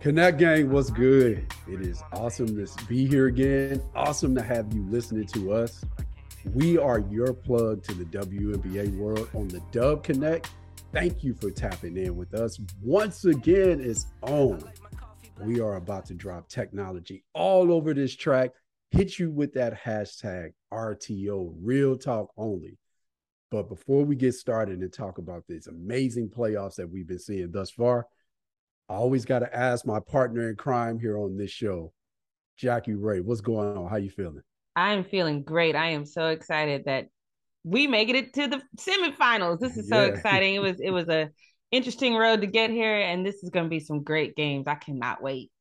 Connect 0.00 0.38
Gang, 0.38 0.70
what's 0.70 0.88
good? 0.88 1.46
It 1.68 1.82
is 1.82 2.02
awesome 2.14 2.56
to 2.56 2.84
be 2.86 3.06
here 3.06 3.26
again. 3.26 3.82
Awesome 3.94 4.34
to 4.34 4.40
have 4.40 4.72
you 4.72 4.82
listening 4.88 5.26
to 5.26 5.52
us. 5.52 5.84
We 6.54 6.78
are 6.78 7.00
your 7.00 7.34
plug 7.34 7.82
to 7.82 7.92
the 7.92 8.06
WNBA 8.06 8.96
world 8.96 9.28
on 9.34 9.48
the 9.48 9.60
Dub 9.72 10.02
Connect. 10.02 10.48
Thank 10.94 11.22
you 11.22 11.34
for 11.34 11.50
tapping 11.50 11.98
in 11.98 12.16
with 12.16 12.32
us. 12.32 12.58
Once 12.80 13.26
again, 13.26 13.78
it's 13.78 14.06
on. 14.22 14.64
We 15.38 15.60
are 15.60 15.76
about 15.76 16.06
to 16.06 16.14
drop 16.14 16.48
technology 16.48 17.22
all 17.34 17.70
over 17.70 17.92
this 17.92 18.16
track. 18.16 18.52
Hit 18.92 19.18
you 19.18 19.30
with 19.30 19.52
that 19.52 19.78
hashtag 19.78 20.54
RTO, 20.72 21.52
real 21.62 21.98
talk 21.98 22.30
only. 22.38 22.78
But 23.50 23.68
before 23.68 24.06
we 24.06 24.16
get 24.16 24.32
started 24.32 24.78
and 24.80 24.90
talk 24.90 25.18
about 25.18 25.44
these 25.46 25.66
amazing 25.66 26.30
playoffs 26.30 26.76
that 26.76 26.88
we've 26.88 27.06
been 27.06 27.18
seeing 27.18 27.50
thus 27.50 27.70
far, 27.70 28.06
I 28.90 28.94
always 28.94 29.24
got 29.24 29.38
to 29.38 29.56
ask 29.56 29.86
my 29.86 30.00
partner 30.00 30.50
in 30.50 30.56
crime 30.56 30.98
here 30.98 31.16
on 31.16 31.36
this 31.36 31.52
show, 31.52 31.92
Jackie 32.56 32.94
Rae, 32.94 33.20
what's 33.20 33.40
going 33.40 33.76
on? 33.78 33.88
How 33.88 33.96
you 33.96 34.10
feeling? 34.10 34.42
I 34.74 34.94
am 34.94 35.04
feeling 35.04 35.44
great. 35.44 35.76
I 35.76 35.90
am 35.90 36.04
so 36.04 36.26
excited 36.30 36.86
that 36.86 37.06
we 37.62 37.86
make 37.86 38.08
it 38.08 38.34
to 38.34 38.48
the 38.48 38.60
semifinals. 38.76 39.60
This 39.60 39.76
is 39.76 39.88
so 39.88 40.04
yeah. 40.04 40.12
exciting. 40.12 40.56
It 40.56 40.58
was 40.58 40.80
it 40.82 40.90
was 40.90 41.08
a 41.08 41.30
interesting 41.70 42.16
road 42.16 42.40
to 42.40 42.48
get 42.48 42.70
here, 42.70 42.96
and 42.96 43.24
this 43.24 43.44
is 43.44 43.50
going 43.50 43.66
to 43.66 43.70
be 43.70 43.78
some 43.78 44.02
great 44.02 44.34
games. 44.34 44.66
I 44.66 44.74
cannot 44.74 45.22
wait. 45.22 45.52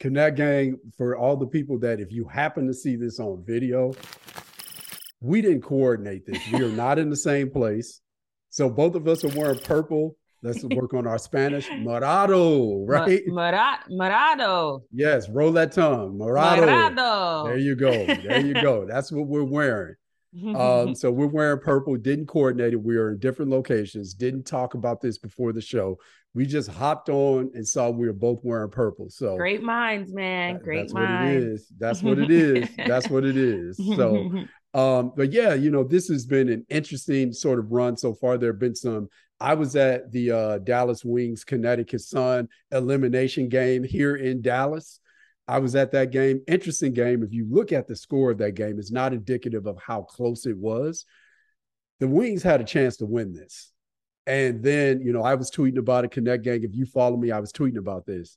Connect 0.00 0.36
Gang, 0.36 0.78
for 0.96 1.16
all 1.16 1.36
the 1.36 1.46
people 1.46 1.78
that 1.80 2.00
if 2.00 2.10
you 2.10 2.26
happen 2.26 2.66
to 2.66 2.74
see 2.74 2.96
this 2.96 3.20
on 3.20 3.44
video, 3.46 3.92
we 5.20 5.42
didn't 5.42 5.62
coordinate 5.62 6.26
this. 6.26 6.40
We 6.52 6.64
are 6.64 6.72
not 6.72 6.98
in 6.98 7.08
the 7.08 7.16
same 7.16 7.50
place. 7.50 8.00
So 8.50 8.68
both 8.68 8.96
of 8.96 9.06
us 9.06 9.22
are 9.22 9.28
wearing 9.28 9.60
purple 9.60 10.16
Let's 10.42 10.62
work 10.74 10.94
on 10.94 11.06
our 11.06 11.18
Spanish. 11.18 11.68
Morado, 11.68 12.84
right? 12.86 13.22
Mora- 13.26 13.80
morado. 13.90 14.80
Yes, 14.92 15.28
roll 15.28 15.52
that 15.52 15.72
tongue. 15.72 16.18
Morado. 16.18 16.66
morado. 16.66 17.44
There 17.46 17.58
you 17.58 17.74
go. 17.74 17.90
There 17.90 18.40
you 18.40 18.54
go. 18.54 18.86
That's 18.86 19.10
what 19.10 19.26
we're 19.26 19.44
wearing. 19.44 19.94
um, 20.54 20.94
so 20.94 21.10
we're 21.10 21.26
wearing 21.26 21.58
purple, 21.58 21.96
didn't 21.96 22.26
coordinate 22.26 22.74
it. 22.74 22.82
We 22.82 22.96
are 22.96 23.12
in 23.12 23.18
different 23.18 23.50
locations, 23.50 24.12
didn't 24.12 24.44
talk 24.44 24.74
about 24.74 25.00
this 25.00 25.16
before 25.18 25.52
the 25.52 25.62
show. 25.62 25.98
We 26.34 26.44
just 26.44 26.68
hopped 26.68 27.08
on 27.08 27.50
and 27.54 27.66
saw 27.66 27.88
we 27.88 28.06
were 28.06 28.12
both 28.12 28.40
wearing 28.42 28.70
purple. 28.70 29.08
So 29.08 29.36
great 29.36 29.62
minds, 29.62 30.12
man. 30.12 30.58
Great 30.62 30.82
that's 30.82 30.92
minds. 30.92 31.34
What 31.34 31.42
it 31.42 31.42
is. 31.42 31.72
That's 31.78 32.02
what 32.02 32.18
it 32.18 32.30
is. 32.30 32.68
that's 32.86 33.08
what 33.08 33.24
it 33.24 33.36
is. 33.36 33.80
So 33.96 34.30
um, 34.74 35.12
but 35.16 35.32
yeah, 35.32 35.54
you 35.54 35.70
know, 35.70 35.82
this 35.82 36.08
has 36.08 36.26
been 36.26 36.48
an 36.50 36.66
interesting 36.68 37.32
sort 37.32 37.58
of 37.58 37.72
run 37.72 37.96
so 37.96 38.14
far. 38.14 38.36
There 38.36 38.52
have 38.52 38.60
been 38.60 38.74
some 38.74 39.08
I 39.40 39.54
was 39.54 39.76
at 39.76 40.10
the 40.10 40.30
uh, 40.30 40.58
Dallas 40.58 41.04
Wings 41.04 41.44
Connecticut 41.44 42.00
Sun 42.00 42.48
elimination 42.72 43.48
game 43.48 43.84
here 43.84 44.16
in 44.16 44.42
Dallas. 44.42 45.00
I 45.46 45.60
was 45.60 45.74
at 45.74 45.92
that 45.92 46.10
game. 46.10 46.42
Interesting 46.46 46.92
game. 46.92 47.22
If 47.22 47.32
you 47.32 47.46
look 47.48 47.72
at 47.72 47.86
the 47.86 47.96
score 47.96 48.30
of 48.30 48.38
that 48.38 48.52
game, 48.52 48.78
it's 48.78 48.90
not 48.90 49.12
indicative 49.12 49.66
of 49.66 49.78
how 49.80 50.02
close 50.02 50.44
it 50.44 50.56
was. 50.56 51.06
The 52.00 52.08
Wings 52.08 52.42
had 52.42 52.60
a 52.60 52.64
chance 52.64 52.98
to 52.98 53.06
win 53.06 53.32
this. 53.32 53.72
And 54.26 54.62
then, 54.62 55.00
you 55.00 55.12
know, 55.12 55.22
I 55.22 55.36
was 55.36 55.50
tweeting 55.50 55.78
about 55.78 56.04
it, 56.04 56.10
Connect 56.10 56.44
Gang. 56.44 56.62
If 56.62 56.74
you 56.74 56.84
follow 56.84 57.16
me, 57.16 57.30
I 57.30 57.40
was 57.40 57.50
tweeting 57.50 57.78
about 57.78 58.04
this. 58.04 58.36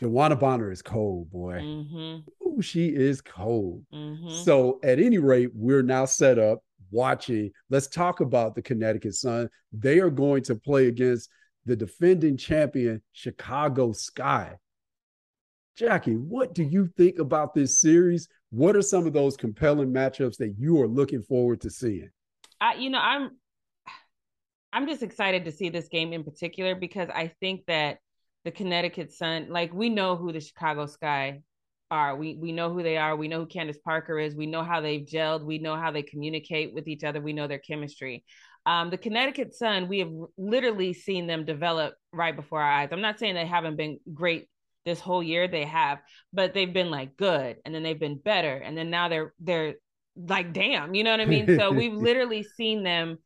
DeWanna 0.00 0.38
Bonner 0.38 0.70
is 0.70 0.82
cold, 0.82 1.30
boy. 1.30 1.54
Mm-hmm. 1.54 2.46
Ooh, 2.46 2.62
she 2.62 2.88
is 2.88 3.20
cold. 3.22 3.84
Mm-hmm. 3.92 4.44
So, 4.44 4.78
at 4.84 5.00
any 5.00 5.18
rate, 5.18 5.50
we're 5.54 5.82
now 5.82 6.04
set 6.04 6.38
up 6.38 6.60
watching. 6.90 7.50
Let's 7.70 7.88
talk 7.88 8.20
about 8.20 8.54
the 8.54 8.62
Connecticut 8.62 9.14
Sun. 9.14 9.48
They 9.72 9.98
are 9.98 10.10
going 10.10 10.42
to 10.44 10.54
play 10.54 10.88
against 10.88 11.28
the 11.64 11.76
defending 11.76 12.36
champion, 12.36 13.02
Chicago 13.12 13.92
Sky. 13.92 14.56
Jackie, 15.76 16.14
what 16.14 16.54
do 16.54 16.62
you 16.62 16.88
think 16.96 17.18
about 17.18 17.54
this 17.54 17.80
series? 17.80 18.28
What 18.50 18.76
are 18.76 18.82
some 18.82 19.06
of 19.06 19.12
those 19.12 19.36
compelling 19.36 19.92
matchups 19.92 20.36
that 20.38 20.54
you 20.58 20.80
are 20.80 20.88
looking 20.88 21.22
forward 21.22 21.60
to 21.62 21.70
seeing? 21.70 22.10
I, 22.60 22.74
you 22.74 22.88
know, 22.88 23.00
I'm 23.00 23.32
I'm 24.72 24.86
just 24.86 25.02
excited 25.02 25.44
to 25.44 25.52
see 25.52 25.68
this 25.68 25.88
game 25.88 26.12
in 26.12 26.24
particular 26.24 26.74
because 26.74 27.08
I 27.08 27.32
think 27.40 27.66
that 27.66 27.98
the 28.44 28.50
Connecticut 28.50 29.12
Sun, 29.12 29.48
like 29.50 29.72
we 29.74 29.88
know 29.88 30.16
who 30.16 30.32
the 30.32 30.40
Chicago 30.40 30.86
Sky 30.86 31.42
are. 31.90 32.16
We 32.16 32.34
we 32.34 32.52
know 32.52 32.72
who 32.72 32.82
they 32.82 32.96
are. 32.96 33.16
We 33.16 33.28
know 33.28 33.40
who 33.40 33.46
Candace 33.46 33.78
Parker 33.78 34.18
is. 34.18 34.34
We 34.34 34.46
know 34.46 34.62
how 34.62 34.80
they've 34.80 35.04
gelled. 35.04 35.44
We 35.44 35.58
know 35.58 35.76
how 35.76 35.90
they 35.90 36.02
communicate 36.02 36.74
with 36.74 36.88
each 36.88 37.04
other. 37.04 37.20
We 37.20 37.32
know 37.32 37.46
their 37.46 37.58
chemistry. 37.58 38.24
Um, 38.64 38.90
the 38.90 38.98
Connecticut 38.98 39.54
Sun, 39.54 39.86
we 39.88 40.00
have 40.00 40.10
literally 40.36 40.92
seen 40.92 41.26
them 41.28 41.44
develop 41.44 41.94
right 42.12 42.34
before 42.34 42.60
our 42.60 42.70
eyes. 42.70 42.88
I'm 42.90 43.00
not 43.00 43.18
saying 43.18 43.34
they 43.34 43.46
haven't 43.46 43.76
been 43.76 44.00
great 44.12 44.48
this 44.84 44.98
whole 44.98 45.22
year. 45.22 45.46
They 45.46 45.64
have, 45.64 46.00
but 46.32 46.52
they've 46.52 46.72
been 46.72 46.90
like 46.90 47.16
good, 47.16 47.58
and 47.64 47.74
then 47.74 47.82
they've 47.82 47.98
been 47.98 48.18
better, 48.18 48.56
and 48.56 48.76
then 48.76 48.90
now 48.90 49.08
they're 49.08 49.32
they're 49.40 49.74
like 50.16 50.52
damn, 50.52 50.94
you 50.94 51.04
know 51.04 51.10
what 51.10 51.20
I 51.20 51.26
mean? 51.26 51.58
So 51.58 51.70
we've 51.72 51.94
literally 51.94 52.42
seen 52.42 52.82
them 52.82 53.18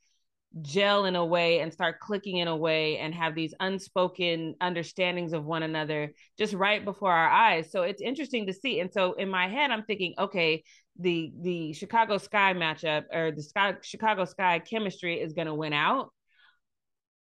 gel 0.63 1.05
in 1.05 1.15
a 1.15 1.25
way 1.25 1.61
and 1.61 1.73
start 1.73 2.01
clicking 2.01 2.39
in 2.39 2.49
a 2.49 2.57
way 2.57 2.99
and 2.99 3.15
have 3.15 3.35
these 3.35 3.55
unspoken 3.61 4.57
understandings 4.61 5.33
of 5.33 5.45
one 5.45 5.63
another 5.63 6.13
just 6.37 6.55
right 6.55 6.85
before 6.85 7.13
our 7.13 7.29
eyes. 7.29 7.71
So 7.71 7.83
it's 7.83 8.03
interesting 8.03 8.47
to 8.49 8.53
see. 8.53 8.81
And 8.81 8.93
so 8.93 9.13
in 9.13 9.29
my 9.29 9.49
head 9.49 9.71
i'm 9.71 9.85
thinking 9.85 10.15
okay 10.19 10.65
the 10.99 11.33
the 11.41 11.73
chicago 11.73 12.19
sky 12.19 12.53
matchup 12.53 13.05
or 13.13 13.31
the 13.31 13.43
sky 13.43 13.77
chicago 13.83 14.25
sky 14.25 14.59
chemistry 14.59 15.21
is 15.21 15.33
going 15.35 15.47
to 15.47 15.55
win 15.55 15.73
out. 15.73 16.13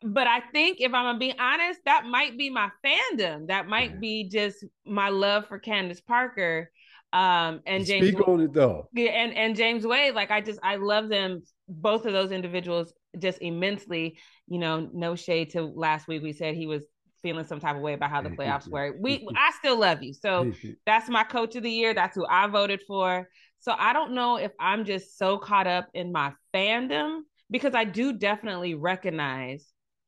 But 0.02 0.26
i 0.26 0.40
think 0.52 0.82
if 0.82 0.94
i'm 0.94 1.06
gonna 1.06 1.20
be 1.20 1.34
honest 1.38 1.82
that 1.86 2.06
might 2.06 2.36
be 2.38 2.50
my 2.50 2.70
fandom. 2.84 3.48
That 3.48 3.68
might 3.68 4.02
be 4.02 4.28
just 4.28 4.66
my 4.86 5.10
love 5.10 5.46
for 5.46 5.60
candace 5.60 6.02
parker 6.02 6.72
um 7.14 7.62
and 7.66 7.86
James 7.86 8.08
Speak 8.08 8.28
on 8.28 8.42
it 8.42 8.54
though. 8.54 8.88
Yeah, 8.94 9.12
and 9.12 9.34
and 9.34 9.56
James 9.56 9.86
Wade, 9.86 10.16
like 10.16 10.32
I 10.32 10.42
just 10.42 10.60
I 10.64 10.76
love 10.78 11.10
them 11.10 11.44
both 11.68 12.06
of 12.06 12.14
those 12.14 12.32
individuals 12.32 12.94
just 13.18 13.40
immensely. 13.42 14.18
You 14.48 14.60
know, 14.60 14.90
no 14.94 15.16
shade 15.16 15.52
to 15.52 15.64
last 15.64 16.08
week. 16.08 16.24
We 16.24 16.34
said 16.34 16.56
he 16.56 16.68
was 16.68 16.84
feeling 17.22 17.46
some 17.46 17.60
type 17.60 17.76
of 17.76 17.82
way 17.82 17.94
about 17.94 18.10
how 18.10 18.22
the 18.22 18.30
playoffs 18.30 18.68
were. 18.72 18.96
We 19.00 19.28
I 19.36 19.52
still 19.58 19.80
love 19.80 20.04
you. 20.04 20.14
So 20.14 20.52
that's 20.86 21.10
my 21.10 21.24
coach 21.24 21.56
of 21.56 21.64
the 21.64 21.72
year. 21.72 21.94
That's 21.94 22.16
who 22.16 22.26
I 22.30 22.48
voted 22.48 22.82
for. 22.88 23.28
So 23.60 23.74
I 23.78 23.94
don't 23.94 24.14
know 24.14 24.38
if 24.38 24.52
I'm 24.60 24.86
just 24.86 25.18
so 25.18 25.38
caught 25.38 25.68
up 25.68 25.90
in 25.94 26.12
my 26.12 26.34
fandom 26.54 27.22
because 27.52 27.76
I 27.76 27.84
do 27.84 28.14
definitely 28.14 28.76
recognize 28.76 29.66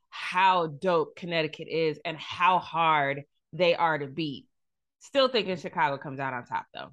how 0.09 0.67
dope 0.67 1.15
Connecticut 1.15 1.67
is 1.67 1.99
and 2.05 2.17
how 2.17 2.59
hard 2.59 3.23
they 3.53 3.75
are 3.75 3.97
to 3.97 4.07
beat. 4.07 4.47
Still 4.99 5.27
thinking 5.27 5.57
Chicago 5.57 5.97
comes 5.97 6.19
out 6.19 6.33
on 6.33 6.45
top 6.45 6.65
though. 6.73 6.91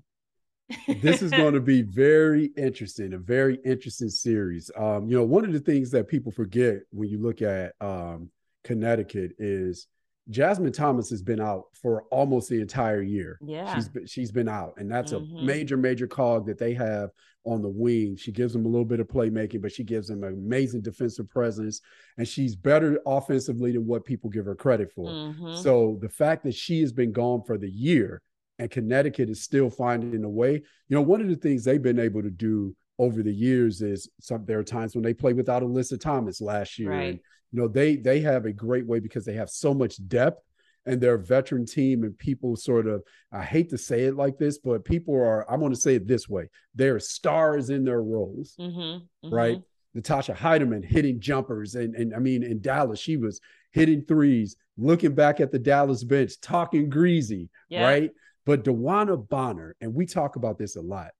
This 1.00 1.22
is 1.22 1.30
going 1.30 1.54
to 1.54 1.60
be 1.60 1.82
very 1.82 2.46
interesting, 2.56 3.14
a 3.14 3.18
very 3.18 3.58
interesting 3.64 4.10
series. 4.10 4.70
Um, 4.76 5.08
you 5.08 5.16
know, 5.16 5.24
one 5.24 5.44
of 5.44 5.52
the 5.52 5.60
things 5.60 5.90
that 5.92 6.08
people 6.08 6.32
forget 6.32 6.80
when 6.90 7.08
you 7.08 7.18
look 7.18 7.42
at 7.42 7.72
um, 7.80 8.30
Connecticut 8.64 9.32
is 9.38 9.86
Jasmine 10.30 10.72
Thomas 10.72 11.08
has 11.10 11.22
been 11.22 11.40
out 11.40 11.64
for 11.80 12.02
almost 12.10 12.50
the 12.50 12.60
entire 12.60 13.00
year. 13.00 13.38
Yeah, 13.40 13.74
she's 13.74 13.88
been, 13.88 14.06
she's 14.06 14.30
been 14.30 14.48
out, 14.48 14.74
and 14.76 14.90
that's 14.90 15.12
mm-hmm. 15.12 15.38
a 15.38 15.42
major 15.42 15.76
major 15.76 16.06
cog 16.06 16.46
that 16.46 16.58
they 16.58 16.74
have 16.74 17.10
on 17.44 17.62
the 17.62 17.68
wing. 17.68 18.16
She 18.16 18.30
gives 18.30 18.52
them 18.52 18.66
a 18.66 18.68
little 18.68 18.84
bit 18.84 19.00
of 19.00 19.08
playmaking, 19.08 19.62
but 19.62 19.72
she 19.72 19.84
gives 19.84 20.08
them 20.08 20.22
an 20.22 20.34
amazing 20.34 20.82
defensive 20.82 21.30
presence, 21.30 21.80
and 22.18 22.28
she's 22.28 22.54
better 22.54 23.00
offensively 23.06 23.72
than 23.72 23.86
what 23.86 24.04
people 24.04 24.28
give 24.28 24.44
her 24.44 24.54
credit 24.54 24.92
for. 24.92 25.06
Mm-hmm. 25.06 25.62
So 25.62 25.98
the 26.02 26.10
fact 26.10 26.44
that 26.44 26.54
she 26.54 26.82
has 26.82 26.92
been 26.92 27.12
gone 27.12 27.42
for 27.42 27.56
the 27.56 27.70
year 27.70 28.20
and 28.58 28.70
Connecticut 28.70 29.30
is 29.30 29.42
still 29.42 29.70
finding 29.70 30.24
a 30.24 30.28
way. 30.28 30.54
You 30.54 30.96
know, 30.96 31.02
one 31.02 31.20
of 31.20 31.28
the 31.28 31.36
things 31.36 31.64
they've 31.64 31.82
been 31.82 32.00
able 32.00 32.22
to 32.22 32.30
do 32.30 32.74
over 32.98 33.22
the 33.22 33.32
years 33.32 33.80
is 33.80 34.08
some 34.20 34.44
there 34.44 34.58
are 34.58 34.64
times 34.64 34.94
when 34.94 35.04
they 35.04 35.14
play 35.14 35.32
without 35.32 35.62
Alyssa 35.62 36.00
Thomas 36.00 36.41
last 36.41 36.78
year. 36.78 36.91
Right. 36.91 37.09
And 37.10 37.21
you 37.53 37.60
know, 37.60 37.68
they 37.68 37.97
they 37.97 38.21
have 38.21 38.44
a 38.44 38.53
great 38.53 38.86
way 38.86 39.00
because 39.00 39.24
they 39.24 39.34
have 39.34 39.50
so 39.50 39.72
much 39.72 40.06
depth 40.09 40.42
and 40.86 41.00
they're 41.00 41.18
veteran 41.18 41.66
team 41.66 42.03
and 42.03 42.18
people 42.18 42.56
sort 42.56 42.86
of 42.86 43.03
I 43.33 43.42
hate 43.42 43.71
to 43.71 43.78
say 43.78 44.04
it 44.04 44.16
like 44.16 44.38
this, 44.38 44.59
but 44.59 44.84
people 44.84 45.15
are 45.15 45.50
I'm 45.50 45.60
going 45.60 45.72
to 45.72 45.80
say 45.80 45.94
it 45.94 46.09
this 46.09 46.28
way. 46.28 46.48
They're 46.74 46.98
stars 46.98 47.71
in 47.71 47.84
their 47.84 48.03
roles. 48.03 48.56
Mm-hmm, 48.59 48.80
mm-hmm. 48.80 49.34
Right. 49.34 49.60
Natisha 49.97 50.36
Hiedeman 50.36 50.84
hitting 50.84 51.21
jumpers 51.21 51.77
and 51.77 51.94
and 51.94 52.15
I 52.15 52.18
mean 52.18 52.42
in 52.42 52.60
Dallas 52.60 52.98
she 52.98 53.16
was 53.16 53.41
hitting 53.71 54.03
threes, 54.03 54.56
looking 54.77 55.15
back 55.15 55.41
at 55.41 55.53
the 55.53 55.59
Dallas 55.59 56.03
bench, 56.03 56.41
talking 56.41 56.88
greasy, 56.88 57.48
yeah. 57.68 57.84
right? 57.84 58.10
But 58.48 58.65
DeWanna 58.65 59.28
Bonner, 59.28 59.77
and 59.83 59.92
we 59.92 60.06
talk 60.06 60.36
about 60.36 60.56
this 60.56 60.77
a 60.77 60.80
lot. 60.80 61.10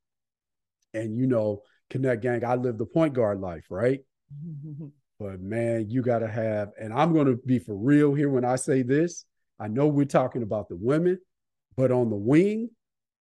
And 0.94 1.14
you 1.14 1.26
know, 1.26 1.60
Connect 1.90 2.22
Gang, 2.22 2.42
I 2.42 2.54
live 2.54 2.78
the 2.78 2.86
point 2.86 3.12
guard 3.12 3.38
life, 3.38 3.66
right? 3.69 4.00
but 5.20 5.38
man, 5.38 5.90
you 5.90 6.00
got 6.00 6.20
to 6.20 6.26
have, 6.26 6.70
and 6.80 6.90
I'm 6.90 7.12
going 7.12 7.26
to 7.26 7.36
be 7.36 7.58
for 7.58 7.76
real 7.76 8.14
here 8.14 8.30
when 8.30 8.46
I 8.46 8.56
say 8.56 8.80
this. 8.80 9.26
I 9.60 9.69
know 9.69 9.88
we're 9.88 10.06
talking 10.06 10.42
about 10.42 10.70
the 10.70 10.76
women, 10.76 11.19
but 11.76 11.90
on 11.90 12.08
the 12.08 12.16
wing, 12.16 12.70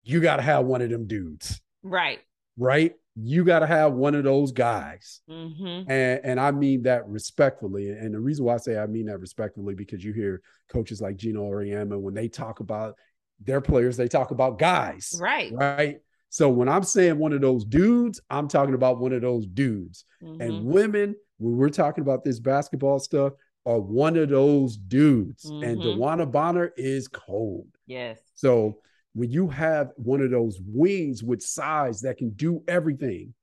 you 0.03 0.19
got 0.19 0.35
to 0.35 0.41
have 0.41 0.65
one 0.65 0.81
of 0.81 0.89
them 0.89 1.07
dudes. 1.07 1.61
Right. 1.81 2.19
Right. 2.57 2.95
you 3.15 3.45
got 3.45 3.59
to 3.59 3.67
have 3.67 3.93
one 3.93 4.15
of 4.15 4.23
those 4.23 4.51
guys. 4.51 5.21
Mm-hmm. 5.29 5.89
And, 5.89 6.19
and 6.23 6.39
I 6.39 6.51
mean 6.51 6.83
that 6.83 7.07
respectfully. 7.07 7.89
And 7.89 8.13
the 8.13 8.19
reason 8.19 8.43
why 8.43 8.55
I 8.55 8.57
say 8.57 8.77
I 8.77 8.87
mean 8.87 9.05
that 9.05 9.19
respectfully, 9.19 9.75
because 9.75 10.03
you 10.03 10.13
hear 10.13 10.41
coaches 10.67 10.99
like 10.99 11.15
Geno 11.15 11.43
Auriemma, 11.43 11.99
when 11.99 12.13
they 12.13 12.27
talk 12.27 12.59
about 12.59 12.95
their 13.45 13.61
players, 13.61 13.97
they 13.97 14.07
talk 14.07 14.31
about 14.31 14.59
guys. 14.59 15.17
Right. 15.19 15.51
Right. 15.53 15.97
So 16.29 16.49
when 16.49 16.67
I'm 16.67 16.83
saying 16.83 17.17
one 17.19 17.33
of 17.33 17.41
those 17.41 17.63
dudes, 17.65 18.19
I'm 18.29 18.47
talking 18.47 18.73
about 18.73 18.99
one 18.99 19.13
of 19.13 19.21
those 19.21 19.45
dudes. 19.45 20.05
Mm-hmm. 20.23 20.41
And 20.41 20.65
women, 20.65 21.15
when 21.37 21.57
we're 21.57 21.69
talking 21.69 22.01
about 22.01 22.23
this 22.23 22.39
basketball 22.39 22.99
stuff, 22.99 23.33
are 23.65 23.79
one 23.79 24.17
of 24.17 24.29
those 24.29 24.75
dudes. 24.75 25.45
And 25.45 25.63
Mhm. 25.79 25.97
DeWanna 25.97 26.31
Bonner 26.31 26.73
is 26.75 27.07
cold. 27.07 27.67
yes. 27.85 28.19
So 28.35 28.79
when 29.13 29.29
you 29.29 29.47
have 29.47 29.91
one 29.95 30.21
of 30.21 30.31
those 30.31 30.59
wings 30.65 31.23
with 31.23 31.41
size 31.41 32.01
that 32.01 32.17
can 32.17 32.31
do 32.31 32.63
everything, 32.67 33.33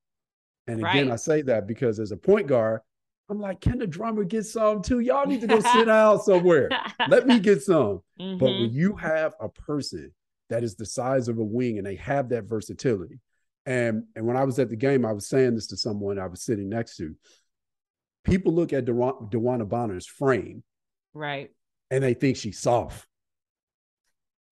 and 0.67 0.81
again, 0.81 1.06
Right. 1.06 1.11
I 1.12 1.17
say 1.17 1.43
that 1.43 1.67
because 1.67 2.00
as 2.00 2.11
a 2.12 2.17
point 2.17 2.49
guard, 2.49 2.81
I'm 3.31 3.41
like, 3.41 3.61
can 3.61 3.79
the 3.79 3.87
drummer 3.87 4.25
get 4.25 4.44
some 4.44 4.82
too? 4.82 4.99
Y'all 5.00 5.27
need 5.27 5.41
to 5.43 5.47
go 5.47 5.61
sit 5.61 5.85
down 5.87 6.21
somewhere. 6.21 6.69
Let 7.09 7.27
me 7.27 7.38
get 7.38 7.62
some. 7.62 8.03
But 8.19 8.25
Mhm. 8.25 8.41
when 8.61 8.73
you 8.73 8.97
have 8.97 9.35
a 9.41 9.49
person 9.49 10.12
that 10.49 10.65
is 10.65 10.75
the 10.75 10.85
size 10.85 11.29
of 11.29 11.38
a 11.38 11.44
wing 11.44 11.79
and 11.79 11.87
they 11.87 11.94
have 11.97 12.29
that 12.31 12.44
versatility, 12.44 13.21
and 13.67 14.05
and 14.17 14.27
when 14.27 14.37
I 14.37 14.44
was 14.44 14.59
at 14.59 14.69
the 14.69 14.77
game, 14.77 15.06
I 15.06 15.12
was 15.12 15.29
saying 15.29 15.55
this 15.55 15.69
to 15.69 15.77
someone 15.77 16.19
I 16.19 16.27
was 16.27 16.43
sitting 16.43 16.69
next 16.69 16.97
to. 16.97 17.15
People 18.25 18.53
look 18.53 18.73
at 18.73 18.85
Dewan- 18.85 19.29
DeWanna 19.31 19.67
Bonner's 19.69 20.06
frame 20.06 20.62
right. 21.15 21.50
and 21.91 22.03
they 22.05 22.12
think 22.15 22.37
she's 22.37 22.59
soft. 22.59 23.06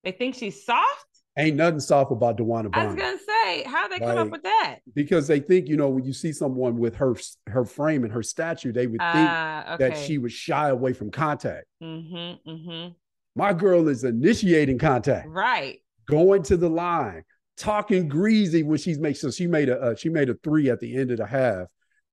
They 0.03 0.11
think 0.11 0.35
she's 0.35 0.65
soft. 0.65 1.05
Ain't 1.37 1.55
nothing 1.57 1.79
soft 1.79 2.11
about 2.11 2.37
DeWanna 2.37 2.69
I 2.73 2.85
was 2.87 2.95
Bonner. 2.95 3.01
gonna 3.01 3.17
say, 3.19 3.38
how 3.65 3.87
they 3.87 3.99
come 3.99 4.17
up 4.17 4.29
with 4.29 4.43
that? 4.43 4.79
because 4.95 5.27
they 5.27 5.39
think 5.39 5.67
you 5.67 5.77
know 5.77 5.89
when 5.89 6.03
you 6.03 6.13
see 6.13 6.31
someone 6.31 6.77
with 6.77 6.95
her 6.95 7.15
her 7.47 7.65
frame 7.65 8.03
and 8.03 8.11
her 8.13 8.23
statue 8.23 8.71
they 8.71 8.87
would 8.87 8.99
think 8.99 9.29
Ah, 9.29 9.73
okay. 9.75 9.89
that 9.89 9.97
she 9.97 10.17
would 10.17 10.31
shy 10.31 10.69
away 10.69 10.93
from 10.93 11.11
contact 11.11 11.65
Mm-hmm. 11.83 12.49
Mm-hmm. 12.49 12.91
my 13.35 13.53
girl 13.53 13.87
is 13.87 14.03
initiating 14.03 14.77
contact 14.79 15.27
Right. 15.29 15.79
going 16.07 16.43
to 16.43 16.57
the 16.57 16.69
line 16.69 17.23
talking 17.57 18.07
greasy 18.07 18.63
when 18.63 18.77
she's 18.77 18.99
making 18.99 19.19
so 19.19 19.31
she 19.31 19.45
made 19.47 19.69
a 19.69 19.79
uh, 19.79 19.95
she 19.95 20.09
made 20.09 20.29
a 20.29 20.35
three 20.43 20.69
at 20.69 20.79
the 20.79 20.95
end 20.95 21.11
of 21.11 21.17
the 21.17 21.25
half 21.25 21.67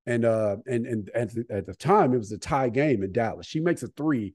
and 0.06 0.24
uh 0.24 0.56
and 0.66 0.86
and 0.86 1.10
at 1.14 1.32
the, 1.34 1.44
at 1.50 1.66
the 1.66 1.74
time 1.74 2.12
it 2.14 2.18
was 2.18 2.32
a 2.32 2.38
tie 2.38 2.68
game 2.68 3.02
in 3.04 3.12
Dallas 3.12 3.46
she 3.46 3.60
makes 3.60 3.82
a 3.82 3.88
three 3.88 4.34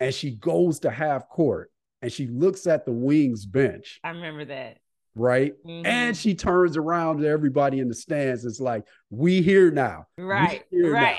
and 0.00 0.12
she 0.14 0.32
goes 0.36 0.80
to 0.80 0.90
half 0.90 1.28
court 1.28 1.70
and 2.02 2.10
she 2.12 2.26
looks 2.26 2.66
at 2.66 2.84
the 2.84 2.92
wings 2.92 3.46
bench 3.46 4.00
I 4.04 4.10
remember 4.10 4.44
that. 4.46 4.78
Right 5.14 5.52
Mhm. 5.66 5.84
and 5.86 6.16
she 6.16 6.34
turns 6.34 6.76
around 6.76 7.18
to 7.18 7.28
everybody 7.28 7.80
in 7.80 7.88
the 7.88 7.94
stands 7.94 8.44
it's 8.46 8.60
like 8.60 8.84
we 9.10 9.42
here 9.42 9.70
now 9.70 10.06
right. 10.16 10.62
here 10.70 10.92
now. 10.94 11.16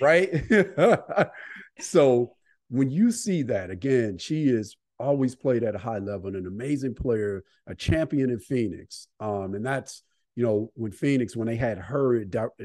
Right. 0.00 0.40
right? 0.48 1.28
so 1.80 2.34
when 2.68 2.90
you 2.90 3.12
see 3.12 3.42
that 3.44 3.70
again, 3.70 4.18
she 4.18 4.44
is 4.48 4.76
always 4.98 5.36
played 5.36 5.62
at 5.62 5.74
a 5.74 5.78
high 5.78 5.98
level 5.98 6.26
and 6.28 6.36
an 6.36 6.46
amazing 6.46 6.94
player, 6.94 7.44
a 7.66 7.74
champion 7.74 8.30
in 8.30 8.40
Phoenix. 8.40 9.06
Um, 9.20 9.54
and 9.54 9.64
that's 9.64 10.02
you 10.34 10.42
know 10.44 10.70
when 10.74 10.90
Phoenix 10.92 11.36
when 11.36 11.46
they 11.46 11.56
had 11.56 11.78
her 11.78 12.24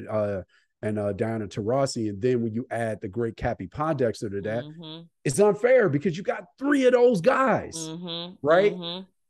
uh, 0.10 0.42
and 0.82 0.98
uh, 0.98 1.14
Diana 1.14 1.48
Taurasi, 1.48 2.10
and 2.10 2.20
then 2.20 2.42
when 2.42 2.54
you 2.56 2.66
add 2.72 3.00
the 3.02 3.08
great 3.08 3.36
Cappie 3.38 3.68
Pondexter 3.70 4.32
to 4.32 4.42
that, 4.42 4.64
Mhm. 4.64 5.08
it's 5.24 5.40
unfair 5.40 5.90
because 5.90 6.18
you 6.18 6.24
got 6.24 6.46
three 6.58 6.86
of 6.88 6.94
those 6.94 7.22
guys. 7.22 7.76
Mhm. 7.78 8.38
right? 8.42 8.74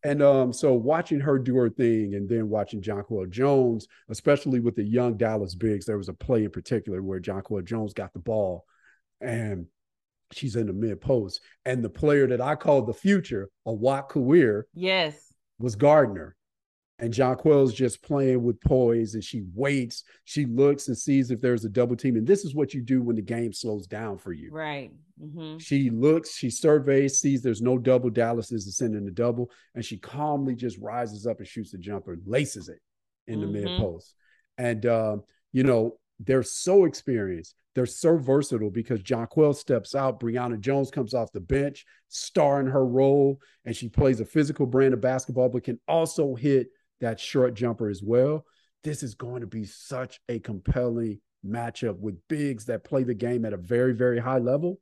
And 0.03 0.23
um, 0.23 0.51
so 0.51 0.73
watching 0.73 1.19
her 1.19 1.37
do 1.37 1.55
her 1.57 1.69
thing 1.69 2.15
and 2.15 2.27
then 2.27 2.49
watching 2.49 2.81
Jonquel 2.81 3.29
Jones, 3.29 3.87
especially 4.09 4.59
with 4.59 4.75
the 4.75 4.83
young 4.83 5.15
Dallas 5.15 5.53
Bigs, 5.53 5.85
there 5.85 5.97
was 5.97 6.09
a 6.09 6.13
play 6.13 6.43
in 6.43 6.49
particular 6.51 7.03
where 7.03 7.19
Jonquel 7.19 7.63
Jones 7.63 7.93
got 7.93 8.11
the 8.13 8.19
ball 8.19 8.65
and 9.19 9.67
she's 10.31 10.55
in 10.55 10.65
the 10.65 10.73
mid 10.73 11.01
post. 11.01 11.41
And 11.65 11.83
the 11.83 11.89
player 11.89 12.25
that 12.27 12.41
I 12.41 12.55
called 12.55 12.87
the 12.87 12.93
future, 12.93 13.49
Awak 13.67 14.09
Kuier, 14.09 14.63
Yes. 14.73 15.33
was 15.59 15.75
Gardner. 15.75 16.35
And 17.01 17.11
Jonquel's 17.11 17.73
just 17.73 18.03
playing 18.03 18.43
with 18.43 18.61
poise 18.61 19.15
and 19.15 19.23
she 19.23 19.41
waits. 19.55 20.03
She 20.25 20.45
looks 20.45 20.87
and 20.87 20.95
sees 20.95 21.31
if 21.31 21.41
there's 21.41 21.65
a 21.65 21.69
double 21.69 21.95
team. 21.95 22.15
And 22.15 22.27
this 22.27 22.45
is 22.45 22.53
what 22.53 22.75
you 22.75 22.81
do 22.81 23.01
when 23.01 23.15
the 23.15 23.23
game 23.23 23.51
slows 23.53 23.87
down 23.87 24.19
for 24.19 24.31
you. 24.31 24.51
Right. 24.51 24.91
Mm-hmm. 25.19 25.57
She 25.57 25.89
looks, 25.89 26.35
she 26.35 26.51
surveys, 26.51 27.19
sees 27.19 27.41
there's 27.41 27.61
no 27.61 27.79
double. 27.79 28.11
Dallas 28.11 28.51
is 28.51 28.77
sending 28.77 29.03
the 29.03 29.11
double, 29.11 29.49
and 29.73 29.83
she 29.83 29.97
calmly 29.97 30.53
just 30.55 30.77
rises 30.77 31.25
up 31.25 31.39
and 31.39 31.47
shoots 31.47 31.71
the 31.71 31.79
jumper, 31.79 32.17
laces 32.25 32.69
it 32.69 32.79
in 33.27 33.41
the 33.41 33.47
Mhm. 33.47 33.51
mid 33.51 33.77
post. 33.79 34.13
And 34.59 34.85
um, 34.85 35.23
you 35.51 35.63
know, 35.63 35.97
they're 36.19 36.43
so 36.43 36.85
experienced, 36.85 37.55
they're 37.73 37.87
so 37.87 38.15
versatile 38.17 38.69
because 38.69 39.01
Jonquel 39.01 39.55
steps 39.55 39.95
out, 39.95 40.19
Brionna 40.19 40.59
Jones 40.59 40.91
comes 40.91 41.15
off 41.15 41.31
the 41.31 41.39
bench, 41.39 41.83
starring 42.09 42.67
her 42.67 42.85
role, 42.85 43.39
and 43.65 43.75
she 43.75 43.89
plays 43.89 44.19
a 44.19 44.25
physical 44.25 44.67
brand 44.67 44.93
of 44.93 45.01
basketball, 45.01 45.49
but 45.49 45.63
can 45.63 45.79
also 45.87 46.35
hit 46.35 46.67
that 47.01 47.19
short 47.19 47.53
jumper 47.53 47.89
as 47.89 48.01
well. 48.01 48.45
This 48.83 49.03
is 49.03 49.13
going 49.15 49.41
to 49.41 49.47
be 49.47 49.65
such 49.65 50.19
a 50.29 50.39
compelling 50.39 51.19
matchup 51.45 51.97
with 51.99 52.17
bigs 52.27 52.65
that 52.65 52.83
play 52.83 53.03
the 53.03 53.13
game 53.13 53.45
at 53.45 53.53
a 53.53 53.57
very, 53.57 53.93
very 53.93 54.19
high 54.19 54.37
level 54.37 54.79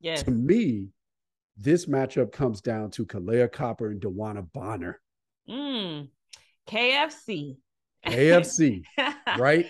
Yes. 0.00 0.22
to 0.22 0.30
me, 0.30 0.88
this 1.56 1.86
matchup 1.86 2.30
comes 2.32 2.60
down 2.60 2.90
to 2.92 3.04
Kahleah 3.04 3.50
Copper 3.50 3.90
and 3.90 4.00
DeWanna 4.00 4.46
Bonner, 4.52 5.00
Mm. 5.48 6.08
KFC. 6.68 7.56
AFC, 8.06 8.84
right? 9.38 9.66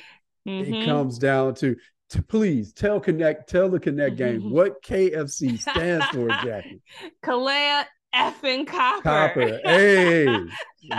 Mhm. 0.47 0.83
It 0.83 0.85
comes 0.87 1.19
down 1.19 1.55
to, 1.57 1.77
to 2.11 2.23
please 2.23 2.73
tell 2.75 3.01
Connect, 3.01 3.49
tell 3.49 3.69
the 3.71 3.81
Connect 3.81 4.17
game 4.17 4.51
what 4.51 4.83
KFC 4.83 5.59
stands 5.61 6.05
for, 6.07 6.29
Jackie. 6.29 6.83
Kahleah 7.25 7.85
effing 8.15 8.67
Copper. 8.67 9.03
Copper, 9.03 9.61
hey, 9.65 10.27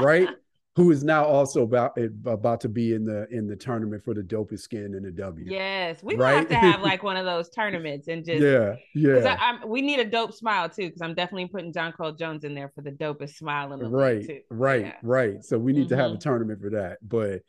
right? 0.02 0.30
Who 0.80 0.92
is 0.92 1.04
now 1.04 1.26
also 1.26 1.64
about 1.64 1.98
about 2.26 2.62
to 2.62 2.70
be 2.70 2.94
in 2.94 3.04
the 3.04 3.28
in 3.31 3.48
the 3.48 3.56
tournament 3.58 4.02
for 4.02 4.14
the 4.14 4.22
dopest 4.22 4.62
skin 4.62 4.94
in 4.96 5.04
the 5.04 5.12
W. 5.12 5.46
Yes, 5.52 6.02
we 6.02 6.16
gonna 6.16 6.38
have 6.38 6.48
to 6.48 6.56
have 6.58 6.81
like 6.81 7.04
one 7.12 7.18
of 7.18 7.26
those 7.26 7.50
tournaments 7.50 8.08
and 8.08 8.24
just 8.24 8.42
yeah, 8.42 8.76
yeah. 8.96 9.36
I, 9.38 9.66
we 9.66 9.81
need 9.81 10.00
a 10.00 10.06
dope 10.06 10.34
smile 10.34 10.70
too 10.70 10.84
because 10.88 11.02
I'm 11.02 11.16
definitely 11.16 11.50
putting 11.50 11.74
Jonquel 11.74 12.18
Jones 12.18 12.46
in 12.46 12.54
there 12.54 12.72
for 12.74 12.81
the 12.81 12.92
dopest 12.92 13.36
smile 13.36 13.74
in 13.74 13.80
the 13.80 13.90
right 13.90 14.26
too. 14.26 14.40
right 14.50 14.86
Yeah. 14.86 14.94
right 15.04 15.44
so 15.44 15.60
we 15.60 15.74
need 15.74 15.90
to 15.90 15.98
have 15.98 16.12
a 16.12 16.16
Mhm. 16.16 16.22
tournament 16.22 16.62
for 16.62 16.70
that 16.70 17.00
but 17.06 17.42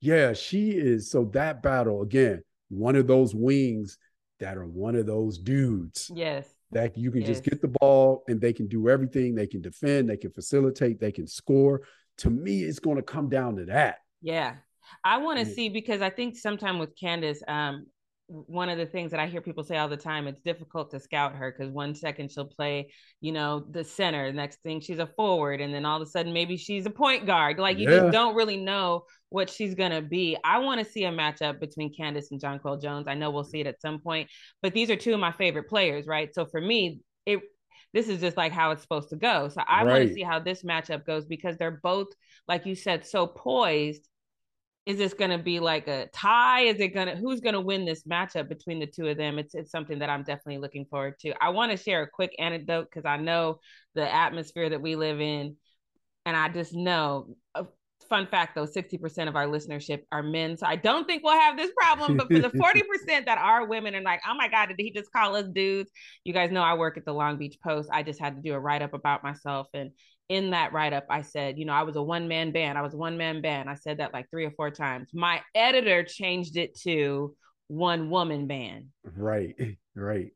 yeah 0.00 0.32
she 0.32 0.70
is 0.70 1.10
so 1.10 1.26
that 1.34 1.62
battle 1.62 2.00
again 2.00 2.40
one 2.70 2.96
of 2.96 3.06
those 3.06 3.34
wings 3.34 3.98
that 4.38 4.56
are 4.56 4.64
one 4.66 4.96
of 4.96 5.04
those 5.04 5.36
dudes 5.36 6.10
Yes. 6.14 6.48
that 6.70 6.96
you 6.96 7.10
can 7.10 7.26
just 7.26 7.44
get 7.44 7.60
the 7.60 7.68
ball 7.68 8.24
and 8.26 8.40
they 8.40 8.54
can 8.54 8.68
do 8.68 8.88
everything 8.88 9.34
they 9.34 9.46
can 9.46 9.60
defend 9.60 10.08
they 10.08 10.16
can 10.16 10.30
facilitate 10.30 10.98
they 10.98 11.12
can 11.12 11.26
score 11.26 11.82
to 12.20 12.30
me 12.30 12.62
it's 12.62 12.78
going 12.78 12.96
to 12.96 13.02
come 13.02 13.28
down 13.28 13.56
to 13.56 13.64
that 13.66 13.98
Yeah. 14.22 14.56
I 15.04 15.18
want 15.18 15.38
to 15.38 15.46
Yeah. 15.46 15.54
see 15.54 15.68
because 15.68 16.02
I 16.02 16.10
think 16.10 16.36
sometime 16.36 16.78
with 16.78 16.96
Candace, 16.98 17.42
um, 17.46 17.86
one 18.26 18.68
of 18.68 18.78
the 18.78 18.86
things 18.86 19.10
that 19.10 19.18
I 19.20 19.26
hear 19.26 19.40
people 19.40 19.64
say 19.64 19.76
all 19.76 19.88
the 19.88 19.96
time, 19.96 20.28
it's 20.28 20.40
difficult 20.42 20.90
to 20.92 21.00
scout 21.00 21.34
her 21.34 21.50
because 21.50 21.72
one 21.72 21.94
second 21.94 22.30
she'll 22.30 22.44
play, 22.46 22.92
you 23.20 23.32
know, 23.32 23.64
the 23.70 23.82
center, 23.82 24.26
the 24.30 24.36
next 24.36 24.62
thing 24.62 24.80
she's 24.80 25.00
a 25.00 25.06
forward, 25.06 25.60
and 25.60 25.74
then 25.74 25.84
all 25.84 26.00
of 26.00 26.06
a 26.06 26.10
sudden 26.10 26.32
maybe 26.32 26.56
she's 26.56 26.86
a 26.86 26.90
point 26.90 27.26
guard. 27.26 27.58
Like 27.58 27.78
you 27.78 27.88
Yeah. 27.88 28.00
just 28.00 28.12
don't 28.12 28.36
really 28.36 28.56
know 28.56 29.04
what 29.30 29.50
she's 29.50 29.74
gonna 29.74 30.02
be. 30.02 30.36
I 30.44 30.58
want 30.58 30.78
to 30.84 30.90
see 30.90 31.04
a 31.04 31.10
matchup 31.12 31.58
between 31.60 31.92
Candace 31.94 32.30
and 32.30 32.40
Jonquel 32.40 32.80
Jones. 32.80 33.08
I 33.08 33.14
know 33.14 33.30
we'll 33.30 33.44
see 33.44 33.60
it 33.60 33.66
at 33.66 33.80
some 33.80 34.00
point, 34.00 34.28
but 34.62 34.74
these 34.74 34.90
are 34.90 34.96
two 34.96 35.14
of 35.14 35.20
my 35.20 35.32
favorite 35.32 35.68
players, 35.68 36.06
right? 36.06 36.32
So 36.34 36.46
for 36.46 36.60
me, 36.60 37.00
it 37.26 37.40
this 37.92 38.08
is 38.08 38.20
just 38.20 38.36
like 38.36 38.52
how 38.52 38.70
it's 38.70 38.82
supposed 38.82 39.10
to 39.10 39.16
go. 39.16 39.48
So 39.48 39.62
I 39.66 39.84
want 39.84 40.08
to 40.08 40.14
see 40.14 40.22
how 40.22 40.38
this 40.38 40.62
matchup 40.62 41.04
goes 41.04 41.24
because 41.24 41.56
they're 41.56 41.80
both, 41.82 42.08
like 42.46 42.66
you 42.66 42.74
said, 42.74 43.06
so 43.06 43.26
poised. 43.26 44.06
Is 44.86 44.96
this 44.96 45.12
going 45.12 45.30
to 45.30 45.38
be 45.38 45.60
like 45.60 45.88
a 45.88 46.08
tie? 46.12 46.62
Is 46.62 46.80
it 46.80 46.94
going 46.94 47.08
to 47.08 47.16
who's 47.16 47.40
going 47.40 47.54
to 47.54 47.60
win 47.60 47.84
this 47.84 48.04
matchup 48.04 48.48
between 48.48 48.80
the 48.80 48.86
two 48.86 49.06
of 49.06 49.16
them? 49.16 49.38
It's 49.38 49.54
it's 49.54 49.70
something 49.70 49.98
that 49.98 50.08
i'm 50.08 50.22
definitely 50.22 50.58
looking 50.58 50.86
forward 50.86 51.18
to. 51.20 51.34
I 51.40 51.50
want 51.50 51.70
to 51.70 51.76
share 51.76 52.02
a 52.02 52.08
quick 52.08 52.34
anecdote 52.38 52.86
because 52.90 53.04
i 53.04 53.16
know 53.16 53.60
the 53.94 54.12
atmosphere 54.12 54.70
that 54.70 54.80
we 54.80 54.96
live 54.96 55.20
in 55.20 55.56
and 56.24 56.36
i 56.36 56.48
just 56.48 56.72
know 56.72 57.28
fun 58.10 58.26
fact 58.26 58.54
though 58.54 58.66
60% 58.66 59.28
of 59.28 59.36
our 59.36 59.46
listenership 59.46 60.00
are 60.12 60.22
men 60.22 60.56
so 60.56 60.66
i 60.66 60.76
don't 60.76 61.06
think 61.06 61.22
we'll 61.24 61.38
have 61.38 61.56
this 61.56 61.70
problem 61.76 62.16
but 62.18 62.26
for 62.26 62.38
the 62.38 62.48
40% 63.08 63.24
that 63.24 63.38
are 63.38 63.66
women 63.66 63.94
and 63.94 64.04
like 64.04 64.20
oh 64.28 64.34
my 64.34 64.48
god 64.48 64.66
did 64.66 64.76
he 64.78 64.90
just 64.90 65.10
call 65.12 65.36
us 65.36 65.46
dudes 65.48 65.90
you 66.24 66.34
guys 66.34 66.50
know 66.50 66.62
i 66.62 66.74
work 66.74 66.98
at 66.98 67.04
the 67.06 67.14
long 67.14 67.38
beach 67.38 67.56
post 67.64 67.88
i 67.92 68.02
just 68.02 68.20
had 68.20 68.36
to 68.36 68.42
do 68.42 68.52
a 68.52 68.60
write-up 68.60 68.92
about 68.92 69.22
myself 69.22 69.68
and 69.72 69.92
in 70.30 70.50
that 70.50 70.72
write 70.72 70.92
up, 70.92 71.06
I 71.10 71.22
said, 71.22 71.58
you 71.58 71.64
know, 71.64 71.72
I 71.72 71.82
was 71.82 71.96
a 71.96 72.02
one 72.02 72.28
man 72.28 72.52
band. 72.52 72.78
I 72.78 72.82
was 72.82 72.94
a 72.94 72.96
one 72.96 73.18
man 73.18 73.42
band. 73.42 73.68
I 73.68 73.74
said 73.74 73.98
that 73.98 74.14
like 74.14 74.30
three 74.30 74.44
or 74.44 74.52
four 74.52 74.70
times. 74.70 75.10
My 75.12 75.40
editor 75.56 76.04
changed 76.04 76.56
it 76.56 76.78
to 76.82 77.34
one 77.66 78.10
woman 78.10 78.46
band. 78.46 78.86
right 79.16 79.56
right 79.94 80.30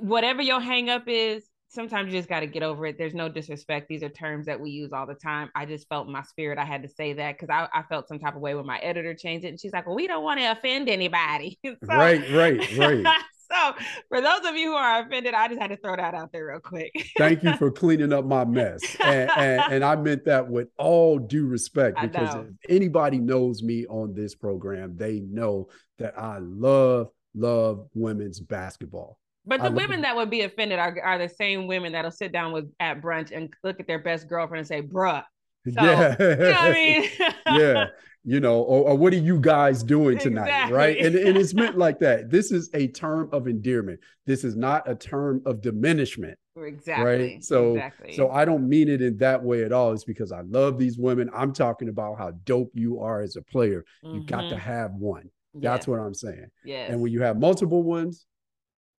Whatever 0.00 0.40
your 0.40 0.60
hang 0.60 0.88
up 0.88 1.04
is, 1.08 1.44
sometimes 1.72 2.12
you 2.12 2.18
just 2.18 2.28
got 2.28 2.40
to 2.40 2.46
get 2.46 2.62
over 2.62 2.86
it. 2.86 2.98
There's 2.98 3.14
no 3.14 3.28
disrespect. 3.28 3.88
These 3.88 4.02
are 4.02 4.08
terms 4.08 4.46
that 4.46 4.60
we 4.60 4.70
use 4.70 4.92
all 4.92 5.06
the 5.06 5.14
time. 5.14 5.50
I 5.54 5.64
just 5.66 5.88
felt 5.88 6.08
my 6.08 6.22
spirit. 6.22 6.58
I 6.58 6.64
had 6.64 6.82
to 6.82 6.88
say 6.88 7.14
that 7.14 7.38
because 7.38 7.50
I, 7.50 7.68
I, 7.72 7.82
felt 7.82 8.08
some 8.08 8.18
type 8.18 8.36
of 8.36 8.42
way 8.42 8.54
when 8.54 8.66
my 8.66 8.78
editor 8.78 9.14
changed 9.14 9.44
it. 9.44 9.48
And 9.48 9.60
she's 9.60 9.72
like, 9.72 9.86
well, 9.86 9.96
we 9.96 10.06
don't 10.06 10.22
want 10.22 10.40
to 10.40 10.50
offend 10.52 10.88
anybody. 10.88 11.58
so, 11.64 11.76
right, 11.88 12.22
right, 12.32 12.76
right. 12.76 13.06
so 13.50 13.74
for 14.08 14.20
those 14.20 14.40
of 14.44 14.54
you 14.54 14.68
who 14.68 14.74
are 14.74 15.02
offended, 15.02 15.34
I 15.34 15.48
just 15.48 15.60
had 15.60 15.68
to 15.68 15.76
throw 15.76 15.96
that 15.96 16.14
out 16.14 16.30
there 16.32 16.46
real 16.46 16.60
quick. 16.60 16.92
Thank 17.16 17.42
you 17.42 17.56
for 17.56 17.70
cleaning 17.72 18.12
up 18.12 18.26
my 18.26 18.44
mess. 18.44 18.80
And, 19.02 19.30
and, 19.36 19.72
and 19.72 19.84
I 19.84 19.96
meant 19.96 20.26
that 20.26 20.48
with 20.48 20.68
all 20.78 21.18
due 21.18 21.46
respect 21.46 21.98
because 22.00 22.34
if 22.34 22.46
anybody 22.68 23.18
knows 23.18 23.62
me 23.62 23.86
on 23.86 24.14
this 24.14 24.34
program, 24.34 24.96
they 24.96 25.20
know 25.20 25.68
that 25.98 26.18
I 26.18 26.38
love, 26.38 27.08
love 27.34 27.88
women's 27.94 28.40
basketball. 28.40 29.18
But 29.44 29.62
the 29.62 29.70
women 29.72 30.02
that 30.02 30.14
would 30.14 30.30
be 30.30 30.42
offended 30.42 30.78
are, 30.78 30.96
are 31.02 31.18
the 31.18 31.28
same 31.28 31.66
women 31.66 31.92
that'll 31.92 32.12
sit 32.12 32.32
down 32.32 32.52
with 32.52 32.70
at 32.78 33.00
brunch 33.00 33.32
and 33.34 33.52
look 33.64 33.80
at 33.80 33.86
their 33.86 33.98
best 33.98 34.28
girlfriend 34.28 34.60
and 34.60 34.68
say, 34.68 34.82
bruh. 34.82 35.24
So, 35.66 35.82
yeah. 35.82 36.16
You 36.18 36.36
know 36.36 36.52
I 36.52 36.72
mean? 36.72 37.08
yeah. 37.46 37.86
You 38.24 38.38
know, 38.38 38.60
or, 38.60 38.90
or, 38.90 38.96
what 38.96 39.12
are 39.12 39.16
you 39.16 39.40
guys 39.40 39.82
doing 39.82 40.16
tonight? 40.16 40.44
Exactly. 40.44 40.76
Right. 40.76 40.96
And, 40.98 41.16
and 41.16 41.36
it's 41.36 41.54
meant 41.54 41.76
like 41.76 41.98
that. 42.00 42.30
This 42.30 42.52
is 42.52 42.70
a 42.72 42.86
term 42.86 43.28
of 43.32 43.48
endearment. 43.48 43.98
This 44.26 44.44
is 44.44 44.54
not 44.54 44.88
a 44.88 44.94
term 44.94 45.42
of 45.44 45.60
diminishment. 45.60 46.38
Exactly. 46.56 47.04
Right. 47.04 47.44
So, 47.44 47.72
exactly. 47.72 48.12
so 48.12 48.30
I 48.30 48.44
don't 48.44 48.68
mean 48.68 48.88
it 48.88 49.02
in 49.02 49.16
that 49.16 49.42
way 49.42 49.64
at 49.64 49.72
all. 49.72 49.92
It's 49.92 50.04
because 50.04 50.30
I 50.30 50.42
love 50.42 50.78
these 50.78 50.98
women. 50.98 51.30
I'm 51.34 51.52
talking 51.52 51.88
about 51.88 52.16
how 52.16 52.30
dope 52.44 52.70
you 52.74 53.00
are 53.00 53.22
as 53.22 53.34
a 53.34 53.42
player. 53.42 53.84
Mm-hmm. 54.04 54.18
You 54.18 54.24
got 54.24 54.42
to 54.42 54.48
mm-hmm. 54.48 54.56
have 54.58 54.92
one. 54.92 55.28
That's 55.54 55.86
what 55.86 55.98
I'm 55.98 56.14
saying. 56.14 56.46
Yeah. 56.64 56.86
And 56.90 57.00
when 57.00 57.12
you 57.12 57.22
have 57.22 57.38
multiple 57.38 57.82
ones, 57.82 58.26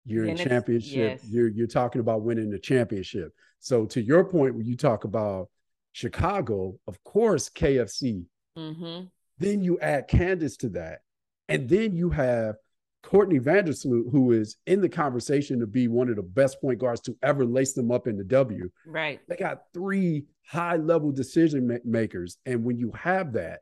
you're 0.04 0.25
in 0.25 0.37
championship. 0.37 1.21
Yes. 1.23 1.25
You're 1.28 1.49
you're 1.49 1.66
talking 1.66 2.00
about 2.00 2.23
winning 2.23 2.50
the 2.50 2.59
championship. 2.59 3.32
So 3.61 3.87
to 3.87 4.00
your 4.02 4.25
point, 4.25 4.56
when 4.56 4.66
you 4.66 4.76
talk 4.76 5.04
about 5.04 5.49
Chicago, 5.92 6.78
of 6.87 7.02
course, 7.04 7.49
KFC. 7.49 8.25
Mm-hmm. 8.59 9.04
Then 9.38 9.62
you 9.62 9.78
add 9.80 10.09
Candace 10.09 10.56
to 10.59 10.68
that, 10.71 11.00
and 11.49 11.68
then 11.68 11.97
you 11.97 12.11
have 12.11 12.56
Courtney 13.02 13.40
Vandersloot, 13.40 14.11
who 14.11 14.32
is 14.32 14.56
in 14.66 14.80
the 14.80 14.88
conversation 14.88 15.59
to 15.61 15.66
be 15.66 15.88
one 15.88 16.09
of 16.09 16.16
the 16.16 16.23
best 16.23 16.61
point 16.61 16.78
guards 16.78 17.00
to 17.02 17.16
ever 17.23 17.44
lace 17.44 17.73
them 17.73 17.90
up 17.90 18.06
in 18.06 18.16
the 18.16 18.25
W. 18.25 18.71
Right. 18.87 19.21
They 19.28 19.37
got 19.37 19.62
three 19.73 20.26
high 20.47 20.76
level 20.76 21.12
decision 21.12 21.80
makers, 21.85 22.38
and 22.47 22.64
when 22.64 22.78
you 22.78 22.92
have 22.92 23.32
that, 23.35 23.61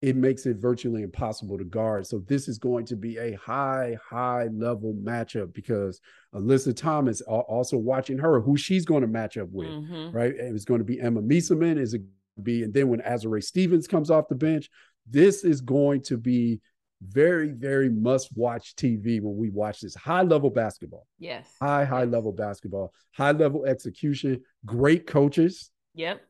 it 0.00 0.14
makes 0.14 0.46
it 0.46 0.58
virtually 0.58 1.02
impossible 1.02 1.58
to 1.58 1.64
guard. 1.64 2.06
So 2.06 2.20
this 2.20 2.46
is 2.46 2.58
going 2.58 2.86
to 2.86 2.96
be 2.96 3.18
a 3.18 3.32
high, 3.34 3.96
high 4.08 4.46
level 4.52 4.94
matchup 4.94 5.52
because 5.52 6.00
Alyssa 6.34 6.76
Thomas, 6.76 7.20
also 7.22 7.76
watching 7.76 8.18
her, 8.18 8.40
who 8.40 8.56
she's 8.56 8.84
going 8.84 9.00
to 9.00 9.08
match 9.08 9.36
up 9.36 9.48
with, 9.50 9.68
mm-hmm. 9.68 10.16
right? 10.16 10.32
It's 10.36 10.64
going 10.64 10.78
to 10.78 10.84
be 10.84 11.00
Emma 11.00 11.20
Meesseman, 11.20 11.78
is 11.78 11.94
it 11.94 12.02
be, 12.40 12.62
and 12.62 12.72
then 12.72 12.88
when 12.88 13.00
Azurá 13.00 13.42
Stevens 13.42 13.88
comes 13.88 14.10
off 14.10 14.28
the 14.28 14.36
bench, 14.36 14.70
this 15.10 15.42
is 15.42 15.60
going 15.60 16.02
to 16.02 16.16
be 16.16 16.60
very, 17.02 17.50
very 17.50 17.88
must 17.88 18.28
watch 18.36 18.74
TV 18.76 19.20
when 19.20 19.36
we 19.36 19.50
watch 19.50 19.80
this 19.80 19.94
high 19.94 20.22
level 20.22 20.50
basketball. 20.50 21.06
Yes. 21.18 21.50
High, 21.60 21.84
high 21.84 22.04
level 22.04 22.32
basketball, 22.32 22.92
high 23.12 23.32
level 23.32 23.64
execution, 23.64 24.42
great 24.64 25.06
coaches. 25.06 25.70
Yep. 25.94 26.20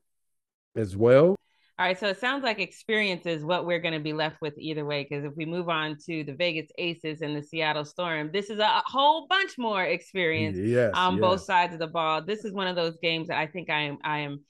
As 0.77 0.97
well. 0.97 1.37
All 1.79 1.87
right, 1.87 1.99
so 1.99 2.09
it 2.09 2.19
sounds 2.19 2.43
like 2.43 2.59
experience 2.59 3.25
is 3.25 3.45
what 3.45 3.65
we're 3.65 3.79
going 3.79 3.95
to 3.95 4.01
be 4.01 4.13
left 4.13 4.41
with 4.41 4.55
either 4.59 4.85
way. 4.85 5.07
Because 5.09 5.25
if 5.25 5.37
we 5.37 5.47
move 5.47 5.69
on 5.69 5.97
to 6.07 6.25
the 6.25 6.35
Vegas 6.35 6.69
Aces 6.77 7.23
and 7.23 7.37
the 7.37 7.43
Seattle 7.43 7.85
Storm, 7.85 8.31
this 8.33 8.51
is 8.51 8.59
a 8.59 8.83
whole 8.85 9.29
bunch 9.29 9.53
more 9.59 9.85
experience 9.85 10.59
yes, 10.59 10.91
on 10.95 11.15
yes. 11.15 11.21
both 11.21 11.41
sides 11.43 11.75
of 11.75 11.79
the 11.79 11.87
ball. 11.87 12.21
This 12.21 12.45
is 12.45 12.53
one 12.53 12.67
of 12.67 12.75
those 12.75 12.97
games 13.01 13.29
that 13.29 13.39
I 13.39 13.47
think 13.47 13.71
I 13.71 13.83
am 13.83 13.99
I 14.03 14.19
am 14.21 14.41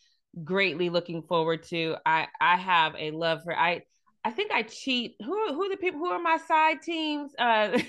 greatly 0.43 0.89
looking 0.89 1.21
forward 1.21 1.65
to. 1.65 1.97
I 2.07 2.29
I 2.41 2.57
have 2.57 2.95
a 2.99 3.11
love 3.11 3.41
for 3.45 3.55
I. 3.55 3.83
I 4.25 4.31
think 4.31 4.51
I 4.51 4.63
cheat. 4.63 5.15
Who 5.23 5.53
who 5.53 5.63
are 5.65 5.71
the 5.71 5.77
people 5.77 6.01
who 6.01 6.09
are 6.09 6.19
my 6.19 6.39
side 6.39 6.83
teams? 6.83 7.33
Uh, 7.39 7.79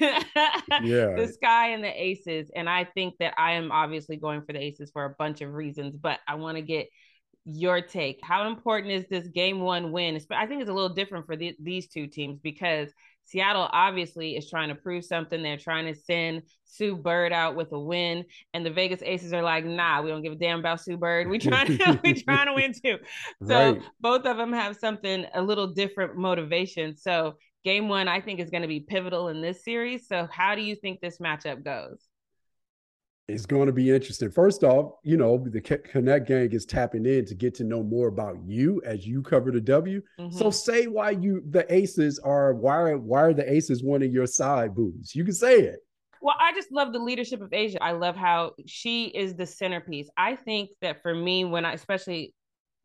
yeah, 0.84 1.16
the 1.16 1.30
Sky 1.34 1.70
and 1.70 1.84
the 1.84 1.90
Aces, 1.90 2.52
and 2.56 2.70
I 2.70 2.84
think 2.84 3.16
that 3.20 3.34
I 3.38 3.54
am 3.54 3.72
obviously 3.72 4.18
going 4.18 4.44
for 4.44 4.54
the 4.54 4.62
Aces 4.62 4.92
for 4.92 5.06
a 5.06 5.16
bunch 5.18 5.42
of 5.42 5.54
reasons. 5.54 5.96
But 5.96 6.20
I 6.28 6.36
want 6.36 6.58
to 6.58 6.62
get 6.62 6.88
your 7.52 7.82
take. 7.82 8.20
How 8.22 8.48
important 8.48 8.94
is 8.94 9.06
this 9.10 9.28
game 9.28 9.60
one 9.60 9.92
win? 9.92 10.20
I 10.32 10.46
think 10.46 10.62
it's 10.62 10.70
a 10.70 10.74
little 10.74 10.94
different 10.94 11.26
for 11.26 11.36
the, 11.36 11.56
these 11.62 11.88
two 11.88 12.08
teams 12.08 12.40
because 12.40 12.90
Seattle 13.30 13.70
obviously 13.72 14.36
is 14.36 14.50
trying 14.50 14.70
to 14.70 14.76
prove 14.76 15.06
something. 15.06 15.44
They're 15.44 15.58
trying 15.58 15.94
to 15.94 16.00
send 16.00 16.44
Sue 16.66 16.96
Bird 16.96 17.32
out 17.32 17.56
with 17.56 17.72
a 17.72 17.80
win, 17.80 18.26
and 18.56 18.66
the 18.66 18.72
Vegas 18.72 19.04
Aces 19.04 19.34
are 19.34 19.44
like, 19.44 19.66
"Nah, 19.66 20.02
we 20.02 20.10
don't 20.10 20.24
give 20.24 20.34
a 20.34 20.36
damn 20.36 20.60
about 20.60 20.82
Sue 20.82 20.98
Bird. 20.98 21.30
We 21.30 21.38
trying 21.38 21.78
to 21.78 22.00
we 22.04 22.16
trying 22.16 22.48
to 22.48 22.54
win 22.54 22.74
too." 22.74 22.98
So 23.46 23.74
right. 23.74 23.82
both 24.00 24.26
of 24.26 24.38
them 24.38 24.52
have 24.54 24.78
something 24.78 25.26
a 25.36 25.42
little 25.44 25.68
different 25.68 26.18
motivation. 26.18 26.98
So 26.98 27.36
game 27.64 27.88
one, 27.88 28.08
I 28.08 28.20
think, 28.20 28.40
is 28.40 28.50
going 28.50 28.64
to 28.64 28.68
be 28.68 28.80
pivotal 28.80 29.28
in 29.28 29.42
this 29.42 29.64
series. 29.64 30.08
So 30.08 30.28
how 30.32 30.56
do 30.56 30.62
you 30.62 30.76
think 30.76 31.00
this 31.00 31.20
matchup 31.20 31.64
goes? 31.64 32.09
It's 33.30 33.46
going 33.46 33.68
to 33.68 33.74
be 33.74 33.92
interesting. 33.92 34.32
First 34.32 34.64
off, 34.64 34.94
you 35.04 35.18
know, 35.18 35.38
the 35.38 35.62
Connect 35.62 36.28
gang 36.28 36.52
is 36.52 36.66
tapping 36.66 37.06
in 37.06 37.26
to 37.26 37.36
get 37.36 37.54
to 37.56 37.64
know 37.64 37.84
more 37.84 38.08
about 38.08 38.38
you 38.46 38.82
as 38.86 39.06
you 39.06 39.22
cover 39.22 39.52
the 39.52 39.62
W. 39.62 40.02
Mm-hmm. 40.20 40.38
So 40.38 40.50
say 40.50 40.88
why 40.88 41.12
you 41.12 41.44
the 41.50 41.72
Aces 41.74 42.20
are 42.20 42.54
why 42.54 42.94
why 42.96 43.22
are 43.22 43.34
the 43.34 43.52
Aces 43.52 43.84
one 43.84 44.02
of 44.02 44.12
your 44.12 44.26
side 44.26 44.76
boots? 44.76 45.16
You 45.16 45.24
can 45.24 45.34
say 45.34 45.60
it. 45.60 45.80
Well, 46.22 46.36
I 46.40 46.54
just 46.54 46.72
love 46.72 46.92
the 46.92 47.00
leadership 47.00 47.42
of 47.42 47.50
A'ja. 47.52 47.78
I 47.80 47.94
love 47.94 48.16
how 48.16 48.52
she 48.66 49.06
is 49.06 49.36
the 49.36 49.46
centerpiece. 49.46 50.10
I 50.18 50.36
think 50.36 50.72
that 50.82 51.02
for 51.02 51.16
me, 51.16 51.46
when 51.46 51.64
I 51.64 51.74
especially 51.74 52.34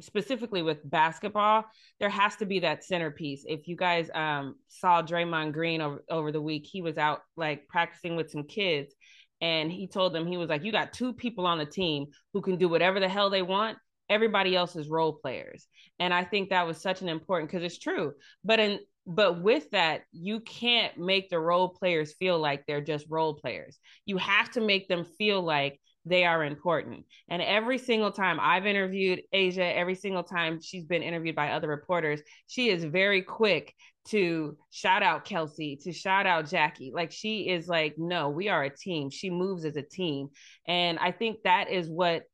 specifically 0.00 0.62
with 0.62 0.78
basketball, 0.88 1.64
there 2.00 2.08
has 2.08 2.36
to 2.36 2.46
be 2.46 2.60
that 2.60 2.84
centerpiece. 2.84 3.44
If 3.46 3.68
you 3.68 3.76
guys 3.76 4.10
um, 4.14 4.56
saw 4.68 5.02
Draymond 5.02 5.52
Green 5.52 5.80
over, 5.80 6.04
over 6.10 6.32
the 6.32 6.40
week, 6.40 6.66
he 6.70 6.82
was 6.82 6.98
out 6.98 7.22
like 7.36 7.66
practicing 7.68 8.16
with 8.16 8.30
some 8.30 8.44
kids 8.44 8.94
and 9.40 9.70
he 9.70 9.86
told 9.86 10.12
them 10.14 10.26
he 10.26 10.36
was 10.36 10.48
like 10.48 10.64
you 10.64 10.72
got 10.72 10.92
two 10.92 11.12
people 11.12 11.46
on 11.46 11.58
the 11.58 11.66
team 11.66 12.06
who 12.32 12.40
can 12.40 12.56
do 12.56 12.68
whatever 12.68 13.00
the 13.00 13.08
hell 13.08 13.30
they 13.30 13.42
want. 13.42 13.78
Everybody 14.10 14.54
else 14.54 14.76
is 14.76 14.88
role 14.88 15.14
players. 15.14 15.66
And 15.98 16.12
i 16.12 16.24
think 16.24 16.50
that 16.50 16.66
was 16.66 16.80
such 16.80 17.02
an 17.02 17.08
important 17.08 17.50
because 17.50 17.64
it's 17.64 17.78
true. 17.78 18.12
But 18.44 18.60
in 18.60 18.80
but 19.06 19.42
with 19.42 19.70
that 19.70 20.02
you 20.12 20.40
can't 20.40 20.96
make 20.98 21.28
the 21.28 21.38
role 21.38 21.68
players 21.68 22.14
feel 22.14 22.38
like 22.38 22.64
they're 22.66 22.80
just 22.80 23.06
role 23.08 23.34
players. 23.34 23.78
You 24.06 24.16
have 24.18 24.50
to 24.52 24.60
make 24.60 24.88
them 24.88 25.04
feel 25.04 25.42
like 25.42 25.80
they 26.06 26.24
are 26.24 26.44
important. 26.44 27.06
And 27.28 27.40
every 27.40 27.78
single 27.78 28.12
time 28.12 28.38
I've 28.40 28.66
interviewed 28.66 29.22
A'ja 29.34 29.74
every 29.74 29.94
single 29.94 30.22
time 30.22 30.60
she's 30.60 30.84
been 30.84 31.02
interviewed 31.02 31.34
by 31.36 31.50
other 31.50 31.68
reporters, 31.68 32.20
she 32.46 32.68
is 32.68 32.84
very 32.84 33.22
quick 33.22 33.74
to 34.08 34.56
shout 34.70 35.02
out 35.02 35.24
Kelsey, 35.24 35.76
to 35.82 35.92
shout 35.92 36.26
out 36.26 36.48
Jackie. 36.48 36.92
Like 36.94 37.10
she 37.10 37.48
is 37.48 37.68
like, 37.68 37.94
no, 37.96 38.28
we 38.28 38.48
are 38.48 38.64
a 38.64 38.70
team. 38.70 39.10
She 39.10 39.30
moves 39.30 39.64
as 39.64 39.76
a 39.76 39.82
team. 39.82 40.28
And 40.66 40.98
I 40.98 41.10
think 41.10 41.38
that 41.44 41.70
is 41.70 41.88
what 41.88 42.24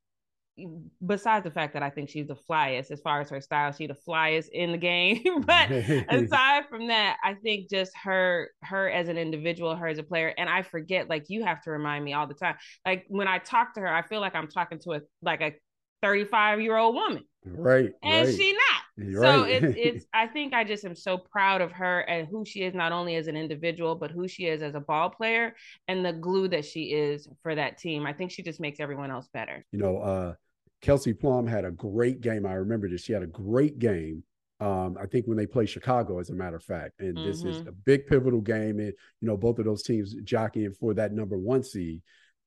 besides 1.07 1.45
the 1.45 1.51
fact 1.51 1.75
that 1.75 1.83
I 1.83 1.91
think 1.91 2.09
she's 2.09 2.27
the 2.27 2.37
flyest 2.37 2.91
as 2.91 3.01
far 3.01 3.21
as 3.21 3.31
her 3.31 3.41
style, 3.41 3.73
she's 3.73 3.89
the 3.89 3.97
flyest 4.07 4.49
in 4.53 4.73
the 4.73 4.79
game. 4.79 5.43
but 5.47 5.71
aside 6.09 6.65
from 6.69 6.89
that, 6.89 7.17
I 7.25 7.35
think 7.35 7.71
just 7.71 7.93
her, 8.03 8.51
her 8.63 8.91
as 8.91 9.09
an 9.09 9.17
individual, 9.17 9.75
her 9.77 9.87
as 9.87 9.99
a 9.99 10.03
player, 10.03 10.35
and 10.37 10.49
I 10.49 10.63
forget, 10.63 11.09
like 11.09 11.25
you 11.29 11.45
have 11.45 11.63
to 11.63 11.71
remind 11.71 12.05
me 12.05 12.13
all 12.13 12.27
the 12.27 12.35
time. 12.35 12.57
Like 12.85 13.05
when 13.09 13.29
I 13.29 13.39
talk 13.39 13.75
to 13.75 13.81
her, 13.81 13.93
I 13.93 14.03
feel 14.03 14.21
like 14.21 14.35
I'm 14.35 14.49
talking 14.49 14.79
to 14.81 14.95
a 14.95 15.01
like 15.23 15.41
a 15.41 15.55
35 16.03 16.61
year 16.61 16.77
old 16.77 16.95
woman. 16.95 17.25
Right. 17.45 17.93
And 18.03 18.29
right. 18.29 18.37
she 18.37 18.53
not. 18.53 18.80
You're 18.97 19.23
so 19.23 19.43
right. 19.43 19.63
it's 19.63 19.77
it's 19.79 20.07
I 20.13 20.27
think 20.27 20.55
I 20.55 20.65
just 20.65 20.85
am 20.85 20.95
so 20.95 21.19
proud 21.19 21.61
of 21.61 21.73
her 21.73 22.01
and 22.01 22.27
who 22.29 22.45
she 22.45 22.63
is 22.63 22.75
not 22.75 22.93
only 22.93 23.17
as 23.17 23.27
an 23.27 23.37
individual, 23.37 23.95
but 23.95 24.11
who 24.11 24.29
she 24.29 24.47
is 24.47 24.63
as 24.63 24.75
a 24.75 24.81
ball 24.81 25.11
player 25.11 25.55
and 25.89 26.05
the 26.05 26.13
glue 26.13 26.49
that 26.49 26.65
she 26.65 26.93
is 26.93 27.29
for 27.43 27.55
that 27.55 27.79
team. 27.79 28.07
I 28.07 28.13
think 28.13 28.31
she 28.31 28.43
just 28.43 28.61
makes 28.61 28.81
everyone 28.81 29.11
else 29.11 29.29
better. 29.33 29.65
You 29.73 29.79
know, 29.79 29.99
uh 29.99 30.35
Kelsey 30.83 31.13
Plum 31.13 31.47
had 31.47 31.65
a 31.65 31.71
great 31.71 32.21
game. 32.21 32.47
I 32.47 32.55
remember 32.55 32.89
this. 32.89 33.03
She 33.03 33.13
had 33.13 33.23
a 33.23 33.27
great 33.27 33.79
game. 33.79 34.25
Um, 34.61 34.97
I 35.01 35.07
think 35.07 35.27
when 35.27 35.39
they 35.39 35.47
play 35.47 35.67
Chicago, 35.67 36.19
as 36.19 36.31
a 36.31 36.35
matter 36.35 36.57
of 36.57 36.65
fact, 36.65 37.01
and 37.01 37.17
mm-hmm. 37.17 37.27
this 37.27 37.45
is 37.45 37.59
mm-hmm. 37.59 37.69
a 37.69 37.73
big 37.73 38.07
pivotal 38.07 38.41
game, 38.41 38.79
and 38.79 38.93
you 39.21 39.29
know 39.29 39.37
both 39.37 39.59
of 39.59 39.65
those 39.65 39.83
teams 39.83 40.15
jockeying 40.25 40.75
for 40.75 40.95
that 40.95 41.13
number 41.13 41.37
one 41.37 41.63
seed. 41.63 42.03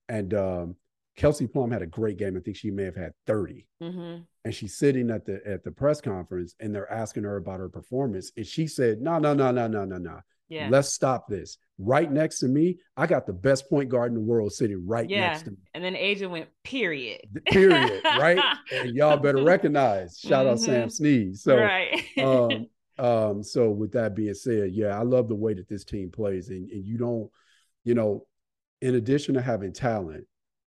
And 0.09 0.33
um, 0.33 0.75
Kelsey 1.15 1.48
Plum 1.48 1.72
had 1.72 1.82
a 1.82 1.88
great 1.88 2.17
game. 2.17 2.36
I 2.36 2.39
think 2.39 2.58
she 2.58 2.72
may 2.72 2.84
have 2.84 2.96
had 2.96 3.13
30. 3.27 3.67
Mm-hmm. 3.82 4.22
And 4.46 4.53
she's 4.53 4.77
sitting 4.77 5.10
at 5.12 5.25
the 5.25 5.41
at 5.46 5.63
the 5.63 5.72
press 5.72 6.01
conference 6.01 6.55
and 6.60 6.74
they're 6.74 6.91
asking 6.91 7.24
her 7.24 7.38
about 7.38 7.60
her 7.60 7.70
performance. 7.70 8.32
And 8.36 8.46
she 8.46 8.67
said, 8.67 9.00
No, 9.00 9.20
no, 9.20 9.34
no, 9.34 9.51
no, 9.51 9.67
no, 9.67 9.86
no, 9.86 9.98
no. 9.98 10.20
Yeah. 10.50 10.67
Let's 10.70 10.89
stop 10.89 11.27
this. 11.27 11.58
Right 11.79 12.12
next 12.12 12.39
to 12.39 12.48
me, 12.48 12.77
I 12.96 13.08
got 13.08 13.25
the 13.25 13.34
best 13.34 13.70
point 13.70 13.89
guard 13.89 14.12
in 14.12 14.15
the 14.15 14.22
world 14.22 14.51
sitting 14.51 14.86
right 14.86 15.10
yeah. 15.10 15.29
next 15.29 15.43
to 15.43 15.51
me. 15.51 15.58
And 15.74 15.84
then 15.84 15.96
A'ja 15.96 16.29
went, 16.29 16.48
period. 16.63 17.22
Period. 17.48 18.01
right. 18.05 18.39
And 18.72 18.93
y'all 18.96 19.17
better 19.17 19.43
recognize. 19.43 20.20
Shout 20.20 20.46
mm-hmm. 20.46 20.53
out 20.53 20.60
Sam 20.60 20.82
mm-hmm. 20.82 20.89
Snead. 20.89 21.38
So 21.38 21.58
right. 21.58 22.03
um, 22.20 22.67
um, 23.00 23.43
so 23.43 23.72
with 23.72 23.93
that 23.93 24.15
being 24.15 24.34
said, 24.36 24.72
yeah, 24.74 24.98
I 24.98 25.03
love 25.03 25.27
the 25.27 25.36
way 25.36 25.53
that 25.55 25.67
this 25.67 25.84
team 25.84 26.12
plays. 26.12 26.50
And, 26.50 26.70
and 26.70 26.86
you 26.86 26.98
don't, 26.98 27.29
you 27.84 27.96
know, 27.96 28.27
in 28.82 28.96
addition 28.96 29.34
to 29.36 29.41
having 29.41 29.74
talent, 29.74 30.25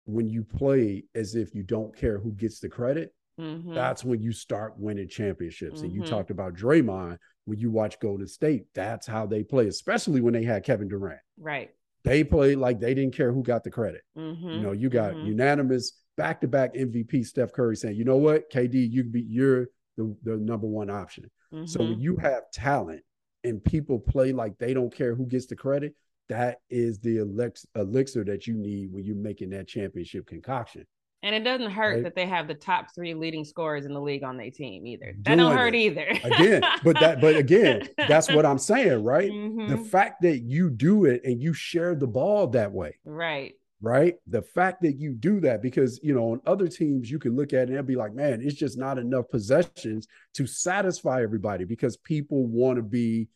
when 0.07 0.29
you 0.29 0.45
play 0.45 1.05
as 1.15 1.35
if 1.35 1.55
you 1.55 1.63
don't 1.63 1.97
care 1.97 2.19
who 2.19 2.33
gets 2.33 2.61
the 2.61 2.69
credit, 2.69 3.15
Mhm. 3.41 3.75
that's 3.75 4.05
when 4.05 4.21
you 4.23 4.33
start 4.33 4.79
winning 4.79 5.09
championships. 5.09 5.81
And 5.83 5.93
you 5.93 6.03
Mhm. 6.03 6.07
talked 6.09 6.31
about 6.31 6.55
Draymond 6.55 7.19
when 7.47 7.59
you 7.59 7.71
watch 7.71 7.99
Golden 8.01 8.27
State. 8.27 8.67
That's 8.75 9.07
how 9.07 9.27
they 9.27 9.43
play, 9.43 9.67
especially 9.67 10.21
when 10.21 10.35
they 10.35 10.45
had 10.45 10.63
Kevin 10.65 10.89
Durant. 10.89 11.21
right. 11.39 11.71
They 12.05 12.23
played 12.23 12.59
like 12.59 12.81
they 12.81 12.93
didn't 12.93 13.15
care 13.15 13.33
who 13.33 13.43
got 13.43 13.65
the 13.65 13.71
credit. 13.71 14.03
Mm-hmm. 14.17 14.47
You 14.49 14.61
know, 14.61 14.73
you 14.73 14.91
got 14.91 15.15
Mhm. 15.15 15.27
unanimous 15.27 16.03
back-to-back 16.19 16.77
MVP 16.77 17.23
Steph 17.25 17.53
Curry 17.55 17.77
saying, 17.77 17.97
you 17.97 18.05
know 18.05 18.19
what, 18.19 18.51
KD, 18.51 18.79
you 18.85 19.05
be 19.05 19.23
you're 19.23 19.69
the, 19.97 20.15
the 20.23 20.37
number 20.37 20.67
one 20.67 20.91
option. 20.91 21.31
So 21.51 21.81
Mm-hmm. 21.81 21.91
when 21.91 22.01
you 22.01 22.17
have 22.17 22.51
talent 22.53 23.03
and 23.43 23.65
people 23.65 23.99
play 23.99 24.33
like 24.33 24.59
they 24.59 24.75
don't 24.75 24.93
care 24.95 25.15
who 25.15 25.25
gets 25.27 25.47
the 25.47 25.57
credit, 25.57 25.95
that 26.29 26.59
is 26.71 26.99
the 27.01 27.19
elix- 27.19 27.67
elixir 27.77 28.25
that 28.25 28.47
you 28.47 28.55
need 28.55 28.93
when 28.93 29.05
you're 29.05 29.17
making 29.17 29.51
that 29.51 29.69
championship 29.69 30.27
concoction. 30.27 30.87
And 31.23 31.35
it 31.35 31.41
doesn't 31.43 31.71
hurt 31.71 31.95
Right. 31.95 32.03
that 32.05 32.15
they 32.15 32.27
have 32.27 32.49
the 32.49 32.55
top 32.55 32.95
three 32.95 33.15
leading 33.15 33.45
scorers 33.45 33.87
in 33.87 33.95
the 33.95 34.01
league 34.01 34.23
on 34.25 34.37
their 34.37 34.51
team 34.51 34.87
either. 34.87 35.15
That 35.23 35.37
Doing 35.37 35.39
don't 35.39 35.57
hurt 35.57 35.75
it. 35.75 35.79
either. 35.79 36.07
Again, 36.23 36.63
but 36.85 37.01
that 37.01 37.21
but 37.23 37.37
again, 37.37 37.89
that's 37.97 38.31
what 38.31 38.45
I'm 38.45 38.59
saying, 38.59 39.03
right? 39.03 39.31
The 39.31 39.77
Mhm. 39.77 39.87
fact 39.87 40.21
that 40.23 40.41
you 40.41 40.69
do 40.69 41.07
it 41.07 41.23
and 41.25 41.41
you 41.41 41.55
share 41.55 41.95
the 41.95 42.07
ball 42.07 42.49
that 42.49 42.73
way, 42.73 42.99
right. 43.07 43.55
right? 43.81 44.17
The 44.27 44.43
fact 44.43 44.83
that 44.83 44.99
you 44.99 45.15
do 45.15 45.41
that 45.41 45.63
because 45.63 45.99
you 46.03 46.15
know 46.15 46.33
on 46.33 46.43
other 46.47 46.69
teams 46.69 47.11
you 47.11 47.19
can 47.19 47.35
look 47.37 47.55
at 47.55 47.71
it 47.71 47.77
and 47.79 47.87
be 47.87 47.97
like, 47.97 48.13
man, 48.15 48.43
it's 48.43 48.55
just 48.57 48.77
not 48.77 48.99
enough 48.99 49.31
possessions 49.31 50.07
to 50.35 50.47
satisfy 50.47 51.23
everybody 51.23 51.65
because 51.65 51.97
people 51.97 52.47
want 52.47 52.77
to 52.77 52.83
be 52.83 53.29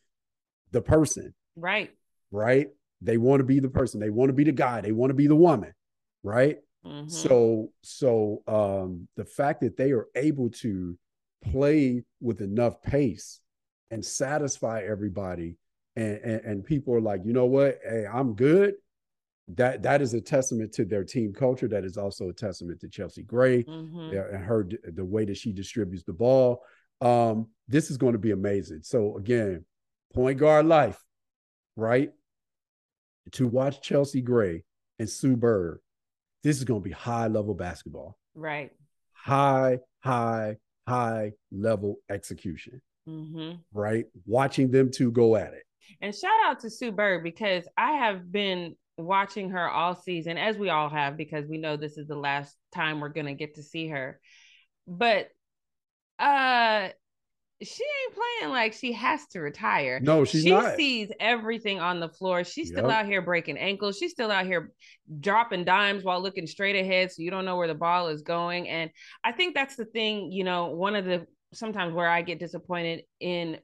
the 0.71 0.81
person, 0.81 1.33
Right. 1.55 1.89
right? 2.29 2.69
They 3.01 3.17
want 3.17 3.39
to 3.39 3.45
be 3.45 3.59
the 3.59 3.69
person, 3.69 3.99
they 3.99 4.09
want 4.09 4.29
to 4.29 4.33
be 4.33 4.43
the 4.43 4.51
guy, 4.51 4.81
they 4.81 4.91
want 4.91 5.09
to 5.09 5.15
be 5.15 5.27
the 5.27 5.35
woman, 5.35 5.73
right? 6.23 6.57
Mhm. 6.85 7.09
So 7.09 7.71
so 7.81 8.43
um 8.47 9.07
the 9.15 9.25
fact 9.25 9.61
that 9.61 9.77
they 9.77 9.91
are 9.91 10.07
able 10.15 10.49
to 10.49 10.97
play 11.41 12.03
with 12.21 12.41
enough 12.41 12.81
pace 12.81 13.39
and 13.91 14.03
satisfy 14.03 14.81
everybody 14.83 15.57
and, 15.95 16.17
and 16.17 16.41
and 16.45 16.63
people 16.65 16.93
are 16.93 17.01
like, 17.01 17.21
you 17.25 17.33
know 17.33 17.45
what? 17.45 17.79
Hey, 17.83 18.05
I'm 18.05 18.33
good. 18.35 18.75
That 19.55 19.81
that 19.83 20.01
is 20.01 20.13
a 20.13 20.21
testament 20.21 20.73
to 20.73 20.85
their 20.85 21.03
team 21.03 21.33
culture. 21.33 21.67
That 21.67 21.83
is 21.83 21.97
also 21.97 22.29
a 22.29 22.33
testament 22.33 22.79
to 22.81 22.87
Chelsea 22.89 23.23
Gray 23.23 23.63
Mhm. 23.63 24.33
and 24.33 24.43
her 24.43 24.67
the 24.83 25.05
way 25.05 25.25
that 25.25 25.37
she 25.37 25.51
distributes 25.53 26.03
the 26.03 26.13
ball. 26.13 26.63
Um, 27.01 27.49
this 27.67 27.89
is 27.89 27.97
going 27.97 28.13
to 28.13 28.19
be 28.19 28.31
amazing. 28.31 28.81
So 28.83 29.17
again, 29.17 29.65
point 30.13 30.37
guard 30.39 30.65
life, 30.65 31.03
right? 31.75 32.11
To 33.33 33.47
watch 33.47 33.81
Chelsea 33.81 34.21
Gray 34.21 34.63
and 34.97 35.09
Sue 35.09 35.35
Bird, 35.35 35.79
this 36.43 36.57
is 36.57 36.63
going 36.63 36.81
to 36.81 36.83
be 36.83 36.91
high 36.93 37.27
level 37.27 37.53
basketball, 37.53 38.17
Right. 38.33 38.71
high, 39.13 39.79
high, 39.99 40.57
high 40.87 41.33
level 41.51 41.97
execution, 42.09 42.81
hmm 43.05 43.51
right? 43.73 44.05
Watching 44.25 44.71
them 44.71 44.89
two 44.91 45.11
go 45.11 45.35
at 45.35 45.53
it. 45.53 45.63
And 46.01 46.13
shout 46.15 46.31
out 46.45 46.59
to 46.61 46.69
Sue 46.69 46.91
Bird 46.91 47.23
because 47.23 47.67
I 47.77 47.93
have 47.93 48.31
been 48.31 48.75
watching 48.97 49.49
her 49.51 49.69
all 49.69 49.95
season, 49.95 50.37
as 50.37 50.57
we 50.57 50.69
all 50.69 50.89
have, 50.89 51.15
because 51.17 51.45
we 51.47 51.57
know 51.57 51.77
this 51.77 51.97
is 51.97 52.07
the 52.07 52.15
last 52.15 52.55
time 52.73 52.99
we're 52.99 53.09
gonna 53.09 53.33
get 53.35 53.55
to 53.55 53.63
see 53.63 53.87
her. 53.89 54.19
But 54.87 55.29
uh 56.19 56.89
she 57.61 57.83
ain't 57.83 58.15
playing 58.15 58.53
like 58.53 58.73
she 58.73 58.93
has 58.93 59.25
to 59.27 59.39
retire. 59.39 59.99
No, 60.01 60.23
she's 60.23 60.43
she 60.43 60.49
not. 60.49 60.75
sees 60.75 61.11
everything 61.19 61.79
on 61.79 61.99
the 61.99 62.07
floor. 62.07 62.43
She's 62.43 62.69
still 62.69 62.87
Yep. 62.87 62.93
out 62.93 63.05
here 63.05 63.21
breaking 63.21 63.57
ankles. 63.57 63.97
She's 63.97 64.11
still 64.11 64.31
out 64.31 64.45
here 64.45 64.71
dropping 65.19 65.65
dimes 65.65 66.03
while 66.03 66.21
looking 66.21 66.47
straight 66.47 66.75
ahead, 66.77 67.11
so 67.11 67.21
you 67.21 67.31
don't 67.31 67.45
know 67.45 67.57
where 67.57 67.67
the 67.67 67.75
ball 67.75 68.07
is 68.07 68.21
going. 68.21 68.69
And 68.69 68.91
I 69.23 69.33
think 69.33 69.55
that's 69.55 69.75
the 69.75 69.85
thing. 69.85 70.31
You 70.31 70.45
know, 70.45 70.67
one 70.67 70.95
of 70.95 71.05
the 71.05 71.27
sometimes 71.53 71.93
where 71.93 72.07
I 72.07 72.21
get 72.21 72.39
disappointed 72.39 73.03
in 73.19 73.57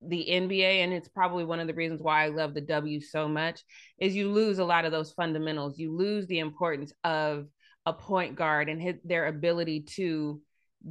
the 0.00 0.26
NBA, 0.26 0.82
and 0.82 0.92
it's 0.92 1.08
probably 1.08 1.44
one 1.44 1.60
of 1.60 1.66
the 1.66 1.74
reasons 1.74 2.00
why 2.02 2.24
I 2.24 2.28
love 2.28 2.54
the 2.54 2.60
W 2.62 3.00
so 3.00 3.28
much, 3.28 3.62
is 3.98 4.14
you 4.16 4.30
lose 4.30 4.58
a 4.58 4.64
lot 4.64 4.84
of 4.84 4.92
those 4.92 5.12
fundamentals. 5.12 5.78
You 5.78 5.94
lose 5.94 6.26
the 6.26 6.38
importance 6.38 6.92
of 7.04 7.46
a 7.86 7.92
point 7.92 8.36
guard 8.36 8.68
and 8.70 8.80
his, 8.80 8.96
their 9.04 9.26
ability 9.26 9.82
to 9.96 10.40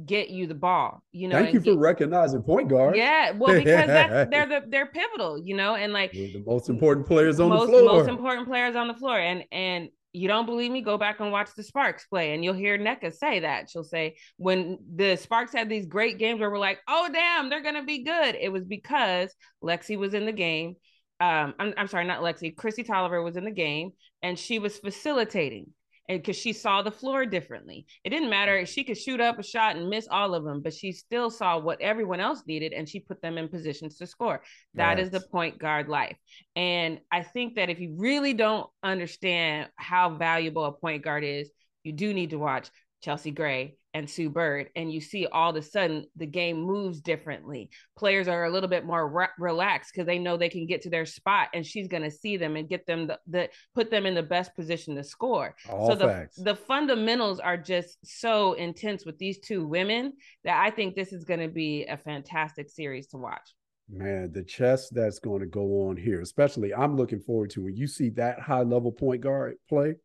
get 0.06 0.28
you 0.30 0.46
the 0.46 0.54
ball. 0.54 1.02
You 1.12 1.28
know, 1.28 1.36
Thank 1.36 1.52
you 1.52 1.58
and 1.58 1.64
for 1.64 1.72
get- 1.72 1.78
recognizing 1.80 2.42
point 2.42 2.68
guard. 2.68 2.96
yeah, 2.96 3.30
well, 3.32 3.54
because 3.54 3.86
that's 3.86 4.30
they're 4.32 4.46
the 4.46 4.62
they're 4.68 4.86
pivotal, 4.86 5.38
you 5.38 5.54
know, 5.56 5.74
and 5.74 5.92
like 5.92 6.10
of 6.10 6.16
the 6.32 6.42
most 6.46 6.68
important 6.68 7.06
players 7.06 7.40
on 7.40 7.48
most 7.50 7.70
the 7.70 7.78
floor. 7.78 7.98
most 7.98 8.08
important 8.08 8.48
players 8.48 8.76
on 8.76 8.88
the 8.88 8.94
floor. 8.94 9.18
And 9.18 9.44
and 9.52 9.88
you 10.12 10.28
don't 10.28 10.46
believe 10.46 10.70
me? 10.70 10.80
Go 10.80 10.96
back 10.96 11.18
and 11.18 11.32
watch 11.32 11.48
the 11.56 11.62
Sparks 11.64 12.06
play, 12.06 12.34
and 12.34 12.44
you'll 12.44 12.54
hear 12.54 12.78
Nneka 12.78 13.12
say 13.14 13.40
that. 13.40 13.68
She'll 13.68 13.82
say 13.82 14.16
when 14.36 14.78
the 14.94 15.16
Sparks 15.16 15.52
had 15.52 15.68
these 15.68 15.86
great 15.86 16.18
games 16.18 16.38
where 16.40 16.50
we're 16.50 16.58
like, 16.58 16.78
oh 16.88 17.08
damn, 17.12 17.50
they're 17.50 17.62
gonna 17.62 17.84
be 17.84 18.04
good. 18.04 18.36
It 18.40 18.52
was 18.52 18.64
because 18.64 19.34
Lexie 19.62 19.98
was 19.98 20.14
in 20.14 20.24
the 20.26 20.32
game. 20.32 20.76
Um, 21.20 21.54
I'm, 21.58 21.74
I'm 21.76 21.86
sorry, 21.88 22.04
not 22.04 22.20
Lexie. 22.22 22.54
Kristi 22.54 22.86
Toliver 22.86 23.22
was 23.24 23.36
in 23.36 23.44
the 23.44 23.50
game, 23.50 23.90
and 24.22 24.38
she 24.38 24.58
was 24.58 24.78
facilitating 24.78 25.66
and 26.08 26.20
because 26.20 26.36
she 26.36 26.52
saw 26.52 26.82
the 26.82 26.90
floor 26.90 27.24
differently. 27.24 27.86
It 28.04 28.10
didn't 28.10 28.30
matter. 28.30 28.64
She 28.66 28.84
could 28.84 28.98
shoot 28.98 29.20
up 29.20 29.38
a 29.38 29.42
shot 29.42 29.76
and 29.76 29.88
miss 29.88 30.06
all 30.10 30.34
of 30.34 30.44
them, 30.44 30.60
but 30.60 30.74
she 30.74 30.92
still 30.92 31.30
saw 31.30 31.58
what 31.58 31.80
everyone 31.80 32.20
else 32.20 32.42
needed 32.46 32.72
and 32.72 32.88
she 32.88 33.00
put 33.00 33.22
them 33.22 33.38
in 33.38 33.48
positions 33.48 33.96
to 33.98 34.06
score. 34.06 34.42
That 34.74 34.98
is 34.98 35.10
the 35.10 35.20
point 35.20 35.58
guard 35.58 35.88
life. 35.88 36.16
And 36.56 37.00
I 37.10 37.22
think 37.22 37.54
that 37.56 37.70
if 37.70 37.80
you 37.80 37.94
really 37.96 38.34
don't 38.34 38.68
understand 38.82 39.68
how 39.76 40.10
valuable 40.10 40.64
a 40.64 40.72
point 40.72 41.02
guard 41.02 41.24
is, 41.24 41.50
you 41.84 41.92
do 41.92 42.12
need 42.12 42.30
to 42.30 42.38
watch 42.38 42.68
Chelsea 43.02 43.30
Gray 43.30 43.76
and 43.94 44.10
Sue 44.10 44.28
Bird, 44.28 44.68
and 44.74 44.92
you 44.92 45.00
see 45.00 45.26
all 45.26 45.50
of 45.50 45.56
a 45.56 45.62
sudden 45.62 46.04
the 46.16 46.26
game 46.26 46.60
moves 46.60 47.00
differently. 47.00 47.70
Players 47.96 48.26
are 48.26 48.44
a 48.44 48.50
little 48.50 48.68
bit 48.68 48.84
more 48.84 49.08
re- 49.08 49.28
relaxed 49.38 49.92
because 49.94 50.06
they 50.06 50.18
know 50.18 50.36
they 50.36 50.48
can 50.48 50.66
get 50.66 50.82
to 50.82 50.90
their 50.90 51.06
spot, 51.06 51.48
and 51.54 51.64
she's 51.64 51.88
going 51.88 52.02
to 52.02 52.10
see 52.10 52.36
them 52.36 52.56
and 52.56 52.68
get 52.68 52.86
them 52.86 53.06
the, 53.06 53.18
the 53.28 53.48
put 53.74 53.90
them 53.90 54.04
in 54.04 54.14
the 54.14 54.22
best 54.22 54.54
position 54.56 54.96
to 54.96 55.04
score. 55.04 55.54
All 55.70 55.88
so 55.88 55.94
the 55.94 56.28
the 56.38 56.56
fundamentals 56.56 57.38
are 57.38 57.56
just 57.56 57.98
so 58.04 58.54
intense 58.54 59.06
with 59.06 59.16
these 59.18 59.38
two 59.38 59.66
women 59.66 60.12
that 60.42 60.60
I 60.60 60.70
think 60.70 60.96
this 60.96 61.12
is 61.12 61.24
going 61.24 61.40
to 61.40 61.48
be 61.48 61.84
a 61.84 61.96
fantastic 61.96 62.68
series 62.68 63.06
to 63.08 63.16
watch. 63.16 63.54
Man, 63.88 64.32
the 64.32 64.42
chess 64.42 64.88
that's 64.88 65.18
going 65.18 65.40
to 65.40 65.46
go 65.46 65.88
on 65.88 65.96
here, 65.96 66.20
especially 66.20 66.74
I'm 66.74 66.96
looking 66.96 67.20
forward 67.20 67.50
to 67.50 67.64
when 67.64 67.76
you 67.76 67.86
see 67.86 68.08
that 68.10 68.40
high 68.40 68.62
level 68.62 68.90
point 68.90 69.20
guard 69.20 69.56
play. 69.68 69.96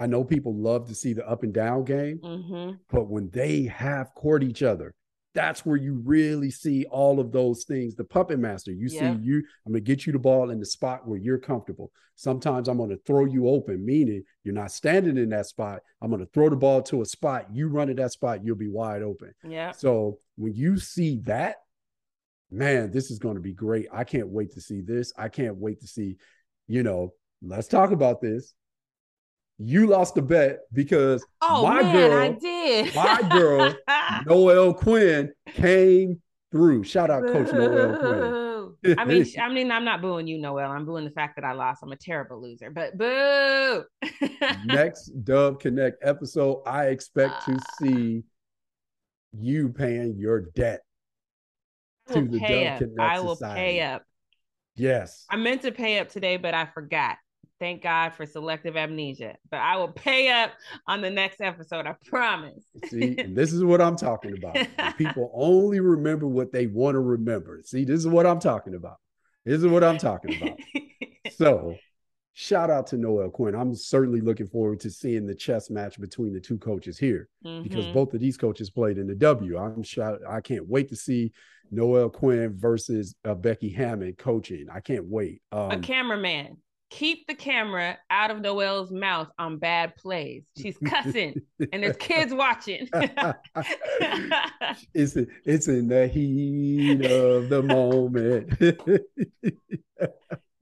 I 0.00 0.06
know 0.06 0.24
people 0.24 0.54
love 0.54 0.86
to 0.88 0.94
see 0.94 1.12
the 1.12 1.28
up 1.28 1.42
and 1.42 1.52
down 1.52 1.84
game, 1.84 2.18
hmm 2.18 2.72
but 2.90 3.08
when 3.08 3.28
they 3.30 3.64
half 3.64 4.14
court 4.14 4.42
each 4.42 4.62
other, 4.62 4.94
that's 5.34 5.66
where 5.66 5.76
you 5.76 6.00
really 6.04 6.50
see 6.50 6.86
all 6.86 7.20
of 7.20 7.32
those 7.32 7.64
things. 7.64 7.94
The 7.94 8.04
puppet 8.04 8.38
master, 8.38 8.72
you 8.72 8.88
Yeah. 8.90 9.14
see, 9.14 9.20
you 9.22 9.36
I'm 9.66 9.72
gonna 9.72 9.80
get 9.80 10.06
you 10.06 10.12
the 10.12 10.18
ball 10.18 10.50
in 10.50 10.58
the 10.58 10.66
spot 10.66 11.06
where 11.06 11.18
you're 11.18 11.38
comfortable. 11.38 11.92
Sometimes 12.14 12.68
I'm 12.68 12.78
gonna 12.78 12.96
throw 13.06 13.26
you 13.26 13.48
open, 13.48 13.84
meaning 13.84 14.22
you're 14.42 14.54
not 14.54 14.72
standing 14.72 15.18
in 15.18 15.28
that 15.30 15.46
spot. 15.46 15.82
I'm 16.00 16.10
gonna 16.10 16.26
throw 16.26 16.48
the 16.48 16.56
ball 16.56 16.82
to 16.84 17.02
a 17.02 17.06
spot. 17.06 17.46
You 17.52 17.68
run 17.68 17.90
at 17.90 17.96
that 17.96 18.12
spot, 18.12 18.42
you'll 18.44 18.56
be 18.56 18.68
wide 18.68 19.02
open. 19.02 19.34
Yeah. 19.44 19.72
So 19.72 20.18
when 20.36 20.54
you 20.54 20.78
see 20.78 21.18
that, 21.24 21.56
man, 22.50 22.90
this 22.90 23.10
is 23.10 23.18
going 23.18 23.34
to 23.34 23.42
be 23.42 23.52
great. 23.52 23.86
I 23.92 24.04
can't 24.04 24.28
wait 24.28 24.52
to 24.52 24.60
see 24.60 24.80
this. 24.80 25.12
I 25.18 25.28
can't 25.28 25.56
wait 25.56 25.80
to 25.80 25.86
see, 25.86 26.16
you 26.66 26.82
know, 26.82 27.12
let's 27.42 27.68
talk 27.68 27.90
about 27.90 28.20
this. 28.22 28.54
You 29.58 29.86
lost 29.88 30.14
the 30.14 30.22
bet 30.22 30.60
because 30.72 31.24
Oh 31.40 31.64
my 31.64 31.82
man, 31.82 31.92
girl, 32.10 32.18
I 32.22 32.28
did. 32.30 32.94
my 32.94 33.22
girl, 33.30 33.74
Noelle 34.26 34.72
Quinn 34.74 35.32
came 35.48 36.22
through. 36.52 36.84
Shout 36.84 37.10
out 37.10 37.26
Coach 37.26 37.52
Noelle 37.52 37.98
Quinn. 37.98 38.44
I 38.96 39.04
mean, 39.04 39.26
I 39.40 39.48
mean, 39.52 39.72
I'm 39.72 39.84
not 39.84 40.00
booing 40.00 40.28
you, 40.28 40.38
Noelle. 40.38 40.70
I'm 40.70 40.84
booing 40.86 41.04
the 41.04 41.10
fact 41.10 41.34
that 41.36 41.44
I 41.44 41.52
lost. 41.52 41.82
I'm 41.82 41.90
a 41.90 41.96
terrible 41.96 42.40
loser, 42.40 42.70
but 42.70 42.96
boo. 42.96 43.82
Next 44.64 45.08
Dub 45.24 45.58
Connect 45.58 45.98
episode, 46.06 46.62
I 46.64 46.86
expect 46.86 47.44
to 47.46 47.54
Ah. 47.58 47.72
see 47.80 48.22
you 49.36 49.70
paying 49.70 50.16
your 50.16 50.40
debt. 50.54 50.82
To 52.12 52.20
the 52.22 52.38
Dub. 52.38 52.78
Connect 52.78 53.00
I 53.00 53.18
will 53.20 53.34
Society. 53.34 53.60
pay 53.60 53.80
up. 53.82 54.02
Yes. 54.76 55.26
I 55.28 55.36
meant 55.36 55.62
to 55.62 55.72
pay 55.72 55.98
up 55.98 56.08
today, 56.08 56.36
but 56.36 56.54
I 56.54 56.66
forgot. 56.66 57.16
Thank 57.60 57.82
God 57.82 58.14
for 58.14 58.24
selective 58.26 58.76
amnesia. 58.76 59.36
But 59.50 59.58
I 59.60 59.76
will 59.76 59.88
pay 59.92 60.30
up 60.30 60.52
on 60.86 61.00
the 61.00 61.10
next 61.10 61.40
episode. 61.40 61.86
I 61.86 61.94
promise. 62.06 62.64
See, 62.88 63.14
and 63.18 63.36
this 63.36 63.52
is 63.52 63.64
what 63.64 63.80
I'm 63.80 63.96
talking 63.96 64.34
about. 64.38 64.56
People 64.96 65.30
only 65.34 65.80
remember 65.80 66.26
what 66.28 66.52
they 66.52 66.66
want 66.66 66.94
to 66.94 67.00
remember. 67.00 67.60
See, 67.64 67.84
this 67.84 67.98
is 67.98 68.06
what 68.06 68.26
I'm 68.26 68.38
talking 68.40 68.74
about. 68.74 68.96
This 69.44 69.58
is 69.60 69.66
what 69.66 69.82
I'm 69.84 69.98
talking 69.98 70.36
about. 70.36 70.58
So, 71.36 71.76
shout 72.32 72.70
out 72.70 72.86
to 72.88 72.96
Noelle 72.96 73.28
Quinn. 73.30 73.54
I'm 73.54 73.74
certainly 73.74 74.20
looking 74.20 74.46
forward 74.46 74.80
to 74.80 74.90
seeing 74.90 75.26
the 75.26 75.34
chess 75.34 75.68
match 75.70 76.00
between 76.00 76.32
the 76.32 76.40
two 76.40 76.58
coaches 76.58 76.98
here 76.98 77.28
because 77.42 77.84
Mhm. 77.86 77.92
both 77.92 78.14
of 78.14 78.20
these 78.20 78.36
coaches 78.36 78.70
played 78.70 78.98
in 78.98 79.06
the 79.06 79.14
W. 79.14 79.56
I'm 79.58 79.82
shout. 79.82 80.20
I 80.28 80.40
can't 80.40 80.66
wait 80.66 80.88
to 80.88 80.96
see 80.96 81.32
Noelle 81.70 82.08
Quinn 82.08 82.56
versus 82.56 83.14
uh, 83.24 83.34
Becky 83.34 83.68
Hammon 83.68 84.14
coaching. 84.14 84.66
I 84.72 84.80
can't 84.80 85.04
wait. 85.06 85.42
a 85.52 85.56
Um, 85.74 85.82
cameraman. 85.82 86.56
Keep 86.90 87.26
the 87.26 87.34
camera 87.34 87.98
out 88.10 88.30
of 88.30 88.40
Noelle's 88.40 88.90
mouth 88.90 89.28
on 89.38 89.58
bad 89.58 89.96
plays. 89.96 90.44
She's 90.56 90.76
cussing 90.84 91.40
and 91.72 91.82
there's 91.82 91.96
kids 91.96 92.32
watching. 92.32 92.88
it's 94.94 95.16
it's 95.44 95.68
in 95.68 95.88
the 95.88 96.06
heat 96.06 97.04
of 97.04 97.48
the 97.48 97.62
moment. 97.62 98.54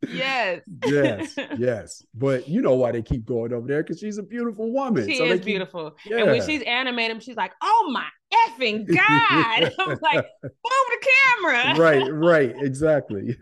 yes. 0.08 0.62
yes. 0.86 1.36
Yes. 1.58 2.04
But 2.14 2.48
you 2.48 2.60
know 2.60 2.74
why 2.74 2.92
they 2.92 3.02
keep 3.02 3.24
going 3.24 3.52
over 3.52 3.66
there 3.66 3.82
because 3.82 4.00
she's 4.00 4.18
a 4.18 4.22
beautiful 4.22 4.72
woman. 4.72 5.08
She 5.08 5.16
so 5.18 5.24
is 5.24 5.40
keep, 5.40 5.44
beautiful. 5.44 5.96
Yeah. 6.04 6.18
And 6.18 6.30
when 6.30 6.44
she's 6.44 6.62
animating, 6.62 7.20
she's 7.20 7.36
like, 7.36 7.52
"Oh 7.62 7.90
my 7.92 8.06
effing 8.48 8.86
god!" 8.86 9.72
I'm 9.78 9.98
like, 10.02 10.26
"Move 10.42 10.52
the 10.62 11.08
camera." 11.40 11.78
right. 11.78 12.12
Right. 12.12 12.54
Exactly. 12.58 13.36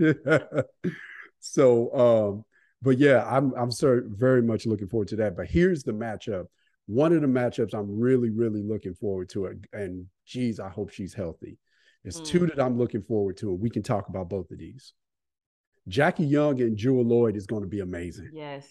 so, 1.41 1.95
um, 1.95 2.45
but 2.85 2.99
yeah, 2.99 3.25
I'm 3.27 3.53
I'm 3.55 3.71
so 3.71 4.03
very 4.07 4.43
much 4.43 4.67
looking 4.67 4.89
forward 4.89 5.09
to 5.09 5.17
that. 5.17 5.37
But 5.37 5.47
here's 5.47 5.83
the 5.83 5.93
matchup. 5.93 6.45
One 6.87 7.15
of 7.15 7.23
the 7.23 7.27
matchups 7.27 7.73
I'm 7.73 7.99
really, 7.99 8.29
really 8.29 8.63
looking 8.63 8.95
forward 8.95 9.31
to 9.31 9.47
it. 9.47 9.57
And 9.73 10.07
geez, 10.27 10.61
I 10.61 10.69
hope 10.69 10.91
she's 10.91 11.15
healthy. 11.15 11.57
It's 12.05 12.21
mm. 12.21 12.27
two 12.27 12.47
that 12.47 12.61
I'm 12.61 12.77
looking 12.77 13.03
forward 13.03 13.39
to, 13.39 13.49
and 13.51 13.61
we 13.61 13.71
can 13.71 13.83
talk 13.83 14.09
about 14.11 14.29
both 14.29 14.51
of 14.51 14.59
these. 14.59 14.93
Jackie 15.89 16.27
Young 16.27 16.61
and 16.61 16.77
Jewell 16.77 17.05
Loyd 17.05 17.37
is 17.37 17.47
going 17.47 17.63
to 17.63 17.69
be 17.69 17.81
amazing. 17.81 18.31
Yes. 18.35 18.69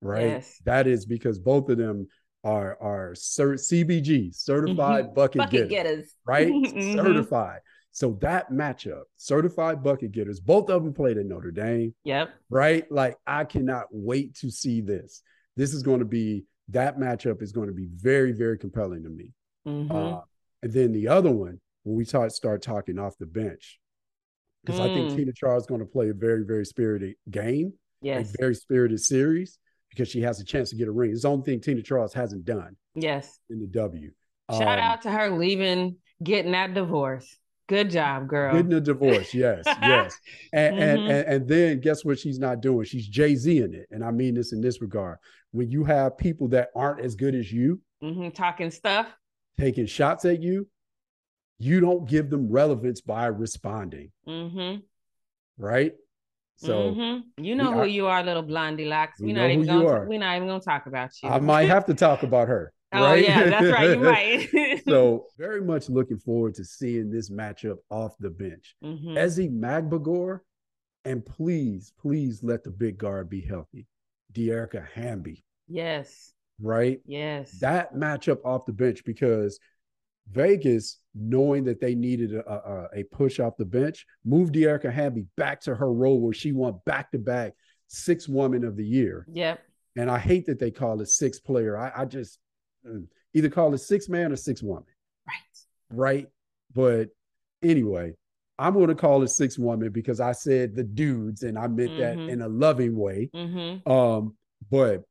Right. 0.00 0.26
Yes. 0.26 0.60
That 0.64 0.88
is 0.88 1.06
because 1.06 1.38
both 1.38 1.68
of 1.68 1.78
them 1.78 2.08
are 2.42 2.76
are 2.80 3.12
cert- 3.12 3.60
CBG 3.60 4.34
certified 4.34 5.06
mm-hmm. 5.06 5.14
bucket, 5.14 5.38
bucket 5.38 5.68
getters, 5.68 5.70
getters. 5.70 6.14
Right. 6.26 6.48
mm-hmm. 6.52 6.96
Certified. 6.96 7.60
So 7.96 8.18
that 8.20 8.52
matchup, 8.52 9.04
certified 9.16 9.82
bucket 9.82 10.12
getters, 10.12 10.38
both 10.38 10.68
of 10.68 10.84
them 10.84 10.92
played 10.92 11.16
at 11.16 11.24
Notre 11.24 11.50
Dame. 11.50 11.94
Yep. 12.04 12.28
Right. 12.50 12.84
Like 12.92 13.16
I 13.26 13.44
cannot 13.44 13.86
wait 13.90 14.34
to 14.40 14.50
see 14.50 14.82
this. 14.82 15.22
This 15.56 15.72
is 15.72 15.82
going 15.82 16.00
to 16.00 16.04
be 16.04 16.44
that 16.68 16.98
matchup 16.98 17.40
is 17.40 17.52
going 17.52 17.68
to 17.68 17.72
be 17.72 17.88
very 17.90 18.32
very 18.32 18.58
compelling 18.58 19.04
to 19.04 19.08
me. 19.08 19.32
Mm-hmm. 19.66 19.90
Uh, 19.90 20.20
and 20.62 20.72
then 20.74 20.92
the 20.92 21.08
other 21.08 21.30
one, 21.30 21.58
when 21.84 21.96
we 21.96 22.04
start 22.04 22.32
start 22.32 22.60
talking 22.60 22.98
off 22.98 23.14
the 23.18 23.24
bench, 23.24 23.80
because 24.62 24.78
mm. 24.78 24.90
I 24.90 24.94
think 24.94 25.12
mm. 25.12 25.16
Tina 25.16 25.32
Charles 25.32 25.62
is 25.62 25.66
going 25.66 25.80
to 25.80 25.86
play 25.86 26.10
a 26.10 26.14
very, 26.14 26.44
very 26.44 26.66
spirited 26.66 27.14
game, 27.30 27.72
yes, 28.02 28.28
a 28.28 28.36
very 28.38 28.54
spirited 28.54 29.00
series 29.00 29.58
because 29.88 30.10
she 30.10 30.20
has 30.20 30.38
a 30.38 30.44
chance 30.44 30.68
to 30.68 30.76
get 30.76 30.88
a 30.88 30.92
ring. 30.92 31.12
It's 31.12 31.22
the 31.22 31.30
only 31.30 31.46
thing 31.46 31.62
Tina 31.62 31.80
Charles 31.80 32.12
hasn't 32.12 32.44
done. 32.44 32.76
Yes, 32.94 33.38
in 33.48 33.58
the 33.58 33.68
W. 33.68 34.10
Shout 34.50 34.60
um, 34.60 34.68
out 34.68 35.00
to 35.02 35.10
her 35.10 35.30
leaving, 35.30 35.96
getting 36.22 36.52
that 36.52 36.74
divorce. 36.74 37.38
Good 37.68 37.90
job, 37.90 38.28
girl. 38.28 38.54
Getting 38.54 38.72
a 38.74 38.80
divorce, 38.80 39.34
yes, 39.34 39.64
yes. 39.82 40.18
And, 40.52 40.74
mm-hmm. 40.74 40.82
and, 40.82 41.10
and 41.10 41.28
and 41.28 41.48
then 41.48 41.80
guess 41.80 42.04
what 42.04 42.18
she's 42.18 42.38
not 42.38 42.60
doing? 42.60 42.86
She's 42.86 43.08
Jay 43.08 43.34
Z 43.34 43.58
in 43.58 43.74
it, 43.74 43.88
and 43.90 44.04
I 44.04 44.12
mean 44.12 44.34
this 44.34 44.52
in 44.52 44.60
this 44.60 44.80
regard. 44.80 45.18
When 45.50 45.70
you 45.70 45.84
have 45.84 46.16
people 46.16 46.48
that 46.48 46.68
aren't 46.76 47.00
as 47.00 47.16
good 47.16 47.34
as 47.34 47.52
you, 47.52 47.80
mm-hmm. 48.02 48.28
talking 48.30 48.70
stuff, 48.70 49.08
taking 49.58 49.86
shots 49.86 50.24
at 50.24 50.40
you, 50.40 50.68
you 51.58 51.80
don't 51.80 52.08
give 52.08 52.30
them 52.30 52.50
relevance 52.50 53.00
by 53.00 53.26
responding. 53.26 54.12
Mm-hmm. 54.28 54.80
Right? 55.58 55.94
So 56.58 56.92
mm-hmm. 56.92 57.44
you 57.44 57.54
know 57.54 57.72
who 57.72 57.84
you 57.84 58.06
are, 58.06 58.22
little 58.22 58.42
blondie 58.42 58.86
locks. 58.86 59.20
We're 59.20 59.34
not 59.34 59.50
even 59.50 59.66
gonna 59.66 60.06
we're 60.06 60.18
not 60.18 60.36
even 60.36 60.48
gonna 60.48 60.60
talk 60.60 60.86
about 60.86 61.10
you. 61.22 61.28
I 61.28 61.40
might 61.40 61.68
have 61.68 61.84
to 61.86 61.94
talk 61.94 62.22
about 62.22 62.48
her. 62.48 62.72
Oh 62.92 63.02
right? 63.02 63.24
yeah, 63.24 63.44
that's 63.50 63.72
right. 63.72 63.90
You 63.90 63.98
might. 63.98 64.84
so 64.88 65.26
very 65.38 65.60
much 65.60 65.88
looking 65.88 66.18
forward 66.18 66.54
to 66.54 66.64
seeing 66.64 67.10
this 67.10 67.30
matchup 67.30 67.76
off 67.90 68.16
the 68.18 68.30
bench. 68.30 68.76
Mm-hmm. 68.84 69.16
Ezi 69.16 69.50
Magbegor, 69.50 70.40
and 71.04 71.24
please, 71.24 71.92
please 71.98 72.42
let 72.42 72.64
the 72.64 72.70
big 72.70 72.98
guard 72.98 73.28
be 73.28 73.40
healthy. 73.40 73.86
Dearica 74.32 74.86
Hamby. 74.94 75.44
Yes. 75.68 76.32
Right? 76.60 77.00
Yes. 77.06 77.52
That 77.60 77.94
matchup 77.94 78.44
off 78.44 78.66
the 78.66 78.72
bench 78.72 79.04
because 79.04 79.58
Vegas, 80.30 80.98
knowing 81.14 81.64
that 81.64 81.80
they 81.80 81.94
needed 81.94 82.34
a, 82.34 82.50
a, 82.50 82.88
a 83.00 83.02
push 83.04 83.38
off 83.40 83.56
the 83.56 83.64
bench, 83.64 84.06
moved 84.24 84.54
Dearica 84.54 84.92
Hamby 84.92 85.26
back 85.36 85.60
to 85.62 85.74
her 85.74 85.92
role 85.92 86.20
where 86.20 86.32
she 86.32 86.52
won 86.52 86.80
back 86.84 87.10
to 87.12 87.18
back 87.18 87.52
six 87.88 88.28
woman 88.28 88.64
of 88.64 88.76
the 88.76 88.84
year. 88.84 89.26
Yep. 89.32 89.60
And 89.96 90.10
I 90.10 90.18
hate 90.18 90.46
that 90.46 90.58
they 90.58 90.70
call 90.70 91.00
it 91.00 91.08
six 91.08 91.38
player. 91.38 91.76
I, 91.76 91.92
I 92.02 92.04
just 92.04 92.38
either 93.34 93.48
call 93.48 93.74
it 93.74 93.78
six 93.78 94.08
man 94.08 94.32
or 94.32 94.36
six 94.36 94.62
woman. 94.62 94.84
Right. 95.26 95.36
Right. 95.90 96.26
But 96.74 97.08
anyway, 97.62 98.14
I'm 98.58 98.74
going 98.74 98.88
to 98.88 98.94
call 98.94 99.22
it 99.22 99.28
six 99.28 99.58
woman 99.58 99.90
because 99.90 100.20
I 100.20 100.32
said 100.32 100.74
the 100.74 100.84
dudes 100.84 101.42
and 101.42 101.58
I 101.58 101.66
meant 101.66 101.92
mm-hmm. 101.92 102.26
that 102.26 102.32
in 102.32 102.42
a 102.42 102.48
loving 102.48 102.96
way. 102.96 103.30
Mm-hmm. 103.34 103.90
Um, 103.90 104.36
but 104.70 105.02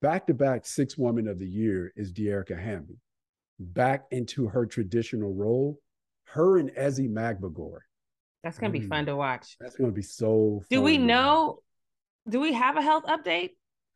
back 0.00 0.26
to 0.28 0.34
back 0.34 0.66
six 0.66 0.96
woman 0.96 1.28
of 1.28 1.38
the 1.38 1.48
year 1.48 1.92
is 1.96 2.12
Dearica 2.12 2.58
Hamby 2.58 2.98
back 3.60 4.06
into 4.10 4.48
her 4.48 4.66
traditional 4.66 5.34
role, 5.34 5.78
her 6.24 6.58
and 6.58 6.70
Ezi 6.70 7.08
Magbegor. 7.08 7.78
That's 8.42 8.58
gonna 8.58 8.70
mm, 8.70 8.80
be 8.80 8.86
fun 8.86 9.06
to 9.06 9.16
watch. 9.16 9.56
That's 9.60 9.76
gonna 9.76 9.92
be 9.92 10.02
so. 10.02 10.62
Do 10.70 10.80
we 10.80 10.96
know? 10.96 11.58
Do 12.28 12.40
we 12.40 12.54
have 12.54 12.76
a 12.76 12.82
health 12.82 13.04
update? 13.04 13.50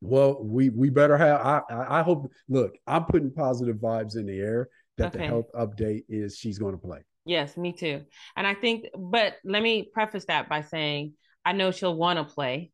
Well, 0.04 0.42
we 0.42 0.68
we 0.68 0.90
better 0.90 1.16
have. 1.16 1.40
I 1.40 1.62
I 1.70 2.02
hope. 2.02 2.30
Look, 2.48 2.74
I'm 2.86 3.04
putting 3.04 3.30
positive 3.30 3.76
vibes 3.76 4.16
in 4.16 4.26
the 4.26 4.38
air 4.38 4.68
that 4.98 5.14
okay. 5.14 5.18
the 5.18 5.26
health 5.26 5.46
update 5.54 6.04
is 6.08 6.36
she's 6.36 6.58
going 6.58 6.74
to 6.74 6.78
play. 6.78 7.00
Yes, 7.24 7.56
me 7.56 7.72
too. 7.72 8.02
And 8.36 8.46
I 8.46 8.54
think, 8.54 8.84
but 8.96 9.36
let 9.44 9.62
me 9.62 9.88
preface 9.92 10.26
that 10.26 10.48
by 10.48 10.60
saying 10.60 11.14
I 11.44 11.52
know 11.52 11.70
she'll 11.70 11.96
want 11.96 12.18
to 12.18 12.34
play, 12.34 12.70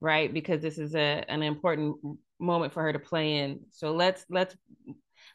right? 0.00 0.32
Because 0.32 0.62
this 0.62 0.78
is 0.78 0.94
a 0.94 1.24
an 1.28 1.42
important 1.42 1.96
moment 2.38 2.72
for 2.72 2.82
her 2.82 2.92
to 2.92 2.98
play 2.98 3.38
in. 3.38 3.60
So 3.72 3.92
let's 3.92 4.24
let's 4.30 4.56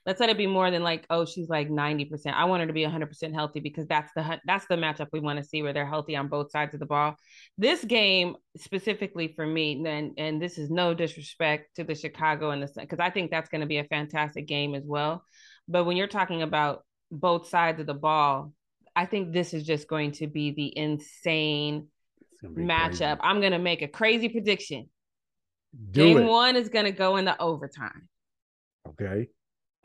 let's 0.05 0.19
let 0.19 0.29
it 0.29 0.38
be 0.38 0.47
more 0.47 0.71
than 0.71 0.84
like 0.84 1.05
oh 1.10 1.25
she's 1.25 1.49
like 1.49 1.69
90% 1.69 2.34
i 2.34 2.45
want 2.45 2.62
her 2.62 2.67
to 2.67 2.73
be 2.73 2.84
100% 2.84 3.34
healthy 3.34 3.60
because 3.60 3.88
that's 3.88 4.12
the 4.15 4.39
that's 4.45 4.65
the 4.67 4.75
matchup 4.75 5.08
we 5.12 5.19
want 5.19 5.38
to 5.38 5.43
see 5.43 5.62
where 5.62 5.73
they're 5.73 5.88
healthy 5.88 6.15
on 6.15 6.27
both 6.27 6.51
sides 6.51 6.73
of 6.73 6.79
the 6.79 6.86
ball. 6.86 7.15
This 7.58 7.84
game 7.84 8.36
specifically 8.58 9.34
for 9.36 9.45
me 9.45 9.84
and 9.86 10.13
and 10.17 10.41
this 10.41 10.58
is 10.58 10.69
no 10.69 10.93
disrespect 10.93 11.75
to 11.75 11.84
the 11.84 11.95
chicago 11.95 12.51
and 12.51 12.63
the 12.63 12.69
because 12.79 12.99
i 12.99 13.10
think 13.10 13.31
that's 13.31 13.49
going 13.49 13.62
to 13.62 13.67
be 13.67 13.77
a 13.77 13.84
fantastic 13.86 14.47
game 14.47 14.75
as 14.75 14.84
well. 14.86 15.23
But 15.67 15.86
when 15.86 15.97
you're 15.97 16.08
talking 16.08 16.41
about 16.41 16.84
both 17.12 17.47
sides 17.47 17.79
of 17.79 17.86
the 17.86 17.93
ball 17.93 18.53
i 18.95 19.05
think 19.05 19.31
this 19.31 19.53
is 19.53 19.63
just 19.63 19.88
going 19.88 20.12
to 20.13 20.27
be 20.27 20.51
the 20.51 20.77
insane 20.77 21.88
matchup 22.43 23.17
crazy. 23.17 23.21
i'm 23.21 23.39
going 23.39 23.51
to 23.51 23.60
make 23.60 23.81
a 23.81 23.88
crazy 23.88 24.29
prediction. 24.29 24.89
Do 25.91 26.03
game 26.03 26.17
it. 26.19 26.25
one 26.25 26.55
is 26.55 26.69
going 26.69 26.86
to 26.86 26.91
go 26.91 27.17
in 27.17 27.25
the 27.25 27.39
overtime. 27.41 28.08
Okay 28.88 29.27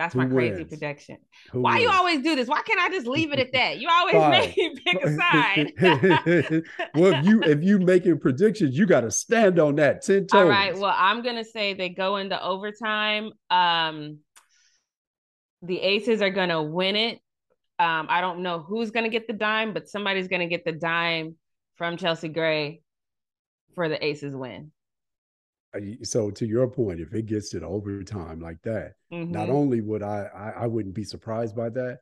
that's 0.01 0.15
Who 0.15 0.21
my 0.21 0.27
crazy 0.27 0.57
wins? 0.57 0.69
prediction. 0.71 1.19
Who 1.53 1.61
Why 1.61 1.75
wins? 1.75 1.83
you 1.83 1.91
always 1.91 2.23
do 2.23 2.35
this? 2.35 2.49
Why 2.49 2.63
can't 2.63 2.81
I 2.81 2.89
just 2.89 3.07
leave 3.07 3.35
it 3.35 3.39
at 3.39 3.53
that? 3.53 3.81
You 3.81 3.89
always 3.91 4.31
make 4.31 4.57
me 4.57 4.75
pick 4.83 5.05
a 5.05 5.15
side. 5.15 5.73
well, 6.95 7.13
if 7.13 7.27
you 7.27 7.43
if 7.43 7.63
you 7.63 7.79
making 7.79 8.19
predictions, 8.19 8.79
you 8.79 8.87
got 8.87 9.03
to 9.03 9.11
stand 9.11 9.59
on 9.59 9.77
that 9.77 10.01
ten 10.01 10.27
toes. 10.27 10.41
All 10.41 10.49
right. 10.49 10.75
Well, 10.75 10.95
I'm 10.97 11.23
gonna 11.23 11.45
say 11.45 11.75
they 11.75 11.91
go 11.91 12.17
into 12.17 12.43
overtime. 12.43 13.33
Um, 13.51 14.21
the 15.61 15.79
Aces 15.79 16.23
are 16.23 16.31
gonna 16.31 16.63
win 16.63 16.97
it. 16.97 17.19
Um, 17.79 18.07
I 18.09 18.23
don't 18.23 18.43
know 18.43 18.61
who's 18.61 18.91
gonna 18.91 19.11
get 19.11 19.27
the 19.27 19.35
dime, 19.35 19.75
but 19.75 19.87
somebody's 19.87 20.29
gonna 20.29 20.49
get 20.49 20.65
the 20.65 20.73
dime 20.73 21.37
from 21.75 21.99
Chelsea 21.99 22.29
Gray 22.29 22.81
for 23.75 23.91
the 23.91 24.03
Aces 24.03 24.35
win 24.35 24.73
so 26.03 26.31
to 26.31 26.47
your 26.47 26.69
point, 26.69 27.01
if 27.01 27.15
it 27.15 27.27
gets 27.27 27.51
to 27.51 27.61
the 27.61 27.67
overtime 27.67 28.41
like 28.41 28.61
that, 28.63 28.95
mm-hmm. 29.13 29.31
not 29.31 29.51
only 29.51 29.81
would 29.81 30.03
I, 30.03 30.29
I, 30.35 30.63
I 30.63 30.67
wouldn't 30.67 30.95
be 30.95 31.05
surprised 31.05 31.55
by 31.55 31.69
that, 31.71 31.99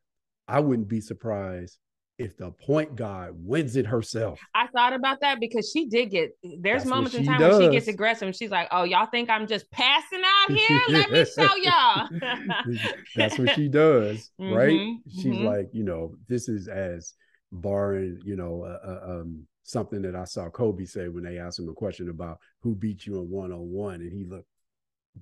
I 0.46 0.60
wouldn't 0.60 0.88
be 0.88 1.00
surprised 1.00 1.78
if 2.18 2.36
the 2.36 2.50
point 2.50 2.96
guard 2.96 3.34
wins 3.36 3.76
it 3.76 3.86
herself. 3.86 4.40
I 4.54 4.66
thought 4.68 4.92
about 4.92 5.20
that 5.20 5.38
because 5.38 5.70
she 5.72 5.86
did 5.86 6.10
get 6.10 6.30
there's 6.42 6.82
That's 6.82 6.90
moments 6.90 7.14
in 7.14 7.24
time 7.24 7.38
does. 7.38 7.58
when 7.58 7.68
she 7.70 7.76
gets 7.76 7.86
aggressive 7.86 8.26
and 8.26 8.34
she's 8.34 8.50
like, 8.50 8.68
Oh, 8.72 8.82
y'all 8.82 9.06
think 9.06 9.30
I'm 9.30 9.46
just 9.46 9.70
passing 9.70 10.22
out 10.42 10.56
here? 10.56 10.80
Let 10.88 11.12
me 11.12 11.24
show 11.24 11.54
y'all. 11.56 12.08
That's 13.16 13.38
what 13.38 13.54
she 13.54 13.68
does, 13.68 14.30
mm-hmm. 14.40 14.52
right? 14.52 14.96
She's 15.08 15.26
mm-hmm. 15.26 15.46
like, 15.46 15.68
you 15.72 15.84
know, 15.84 16.14
this 16.28 16.48
is 16.48 16.66
as 16.66 17.14
barring, 17.52 18.20
you 18.24 18.36
know, 18.36 18.64
uh, 18.64 18.88
uh, 18.90 19.12
um, 19.20 19.46
something 19.68 20.00
that 20.02 20.16
I 20.16 20.24
saw 20.24 20.48
Kobe 20.48 20.84
say 20.84 21.08
when 21.08 21.24
they 21.24 21.38
asked 21.38 21.58
him 21.58 21.68
a 21.68 21.74
question 21.74 22.08
about 22.08 22.38
who 22.62 22.74
beat 22.74 23.06
you 23.06 23.16
in 23.18 23.28
one 23.28 23.52
on 23.52 23.70
one, 23.70 23.96
and 23.96 24.12
he 24.12 24.24
looked, 24.24 24.48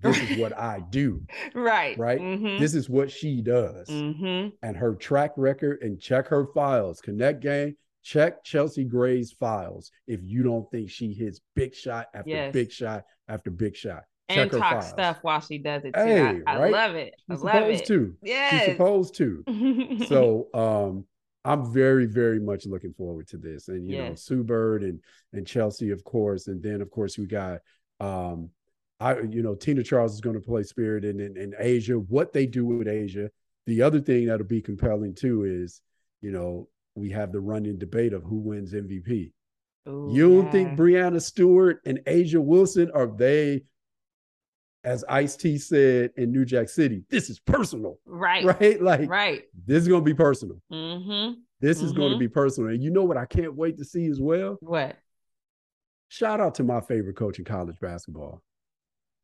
"This 0.01 0.19
is 0.19 0.39
what 0.39 0.57
I 0.57 0.81
do." 0.91 1.23
right. 1.55 1.99
Right. 1.99 2.21
Mm-hmm. 2.21 2.59
This 2.61 2.75
is 2.75 2.89
what 2.89 3.11
she 3.11 3.43
does, 3.43 3.89
mm-hmm. 3.89 4.49
and 4.63 4.77
her 4.77 4.95
track 4.95 5.33
record. 5.37 5.83
And 5.83 6.01
check 6.01 6.29
her 6.29 6.47
files. 6.55 7.01
Connect 7.01 7.41
game. 7.41 7.77
Check 8.03 8.45
Chelsea 8.45 8.85
Gray's 8.85 9.33
files 9.33 9.91
if 10.07 10.21
you 10.23 10.45
don't 10.45 10.71
think 10.71 10.91
she 10.91 11.13
hits 11.13 11.41
big 11.57 11.75
shot 11.75 12.07
after 12.15 12.31
yes. 12.31 12.53
big 12.53 12.71
shot 12.71 13.05
after 13.29 13.51
big 13.51 13.75
shot. 13.75 14.05
Check 14.31 14.53
and 14.53 14.61
talk 14.63 14.73
files. 14.75 14.89
stuff 14.89 15.19
while 15.23 15.41
she 15.41 15.59
does 15.59 15.85
it 15.85 15.93
too. 15.93 16.01
Hey, 16.01 16.41
I, 16.47 16.55
I 16.55 16.59
right? 16.61 16.73
love 16.73 16.95
it. 16.95 17.15
She's 17.29 17.43
I 17.43 17.47
love 17.47 17.55
supposed 17.55 17.83
it. 17.83 17.87
to. 17.87 18.17
Yeah. 18.23 18.51
She's 18.51 18.65
supposed 18.73 19.15
to. 19.17 20.07
so 20.09 20.47
um 20.55 21.05
I'm 21.47 21.73
very, 21.73 22.07
very 22.07 22.41
much 22.41 22.67
looking 22.67 22.93
forward 22.93 23.29
to 23.29 23.37
this. 23.39 23.69
And 23.69 23.89
you 23.89 23.97
yes. 23.97 24.09
know, 24.09 24.15
Sue 24.17 24.45
Bird 24.45 24.83
and 24.83 25.01
and 25.33 25.47
Chelsea, 25.47 25.91
of 25.91 26.03
course, 26.05 26.49
and 26.49 26.63
then 26.63 26.81
of 26.81 26.91
course 26.91 27.17
we 27.17 27.27
got 27.27 27.61
Um, 28.01 28.51
I, 28.99 29.21
you 29.21 29.43
know, 29.43 29.55
Tina 29.55 29.83
Charles 29.83 30.15
is 30.15 30.21
going 30.21 30.37
to 30.37 30.47
play 30.47 30.63
Spirit 30.63 31.05
in, 31.05 31.21
in, 31.21 31.55
A'ja. 31.61 32.05
What 32.09 32.33
they 32.33 32.47
do 32.47 32.65
with 32.65 32.87
A'ja. 32.87 33.29
The 33.67 33.83
other 33.83 34.01
thing 34.01 34.27
that'll 34.27 34.47
be 34.47 34.63
compelling 34.63 35.15
too 35.15 35.45
is, 35.45 35.83
you 36.23 36.31
know, 36.31 36.69
we 36.95 37.11
have 37.11 37.31
the 37.31 37.41
running 37.41 37.79
debate 37.79 38.15
of 38.15 38.23
who 38.23 38.37
wins 38.37 38.73
MVP. 38.73 39.33
Ooh, 39.89 40.11
you 40.13 40.29
don't 40.31 40.47
yeah. 40.47 40.51
think 40.51 40.79
Breanna 40.79 41.21
Stewart 41.21 41.81
and 41.85 41.99
A'ja 42.07 42.43
Wilson 42.43 42.91
are 42.95 43.07
they, 43.07 43.65
as 44.87 45.05
Ice 45.09 45.35
T 45.35 45.59
said 45.59 46.13
in 46.17 46.31
New 46.31 46.45
Jack 46.45 46.69
City, 46.69 47.03
this 47.11 47.29
is 47.29 47.41
personal. 47.41 47.99
Right. 48.07 48.45
Right. 48.45 48.81
Like, 48.81 49.11
right. 49.11 49.43
This 49.67 49.83
is 49.83 49.89
going 49.89 50.03
to 50.03 50.05
be 50.05 50.15
personal. 50.15 50.63
Mm-hmm. 50.73 51.41
This 51.61 51.79
mm-hmm. 51.79 51.87
is 51.87 51.93
going 51.93 52.13
to 52.13 52.19
be 52.19 52.29
personal. 52.29 52.71
And 52.71 52.83
you 52.83 52.91
know 52.91 53.03
what 53.03 53.17
I 53.17 53.27
can't 53.27 53.57
wait 53.57 53.77
to 53.79 53.85
see 53.85 54.07
as 54.07 54.21
well? 54.21 54.59
What? 54.61 54.97
Shout 56.09 56.41
out 56.41 56.55
to 56.55 56.63
my 56.63 56.81
favorite 56.81 57.17
coach 57.17 57.41
in 57.41 57.45
college 57.45 57.81
basketball, 57.81 58.43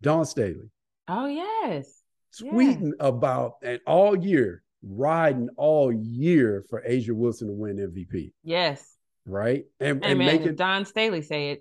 Dawn 0.03 0.27
Staley. 0.27 0.69
Oh, 1.07 1.27
yes. 1.27 2.03
Tweeting 2.41 2.93
yeah. 2.99 3.07
about 3.07 3.55
and 3.63 3.81
all 3.87 4.17
year, 4.17 4.65
riding 4.83 5.49
all 5.57 5.93
year 5.93 6.65
for 6.69 6.83
A'ja 6.83 7.13
Wilson 7.13 7.47
to 7.47 7.55
win 7.55 7.77
MVP. 7.77 8.33
Yes. 8.43 8.97
Right. 9.27 9.67
And, 9.79 9.99
and, 9.99 10.05
and 10.05 10.19
man, 10.19 10.27
making 10.27 10.57
Dawn 10.57 10.85
Staley 10.87 11.23
say 11.23 11.61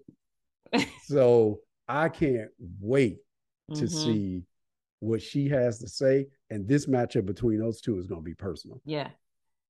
it. 0.71 0.87
so 1.05 1.59
I 1.87 2.09
can't 2.09 2.49
wait 2.79 3.17
to 3.75 3.85
mm-hmm. 3.85 3.97
see 3.97 4.43
what 4.99 5.21
she 5.21 5.49
has 5.49 5.79
to 5.79 5.87
say. 5.87 6.27
And 6.49 6.67
this 6.67 6.85
matchup 6.85 7.25
between 7.25 7.59
those 7.59 7.81
two 7.81 7.97
is 7.97 8.07
going 8.07 8.21
to 8.21 8.25
be 8.25 8.35
personal. 8.35 8.81
Yeah. 8.85 9.09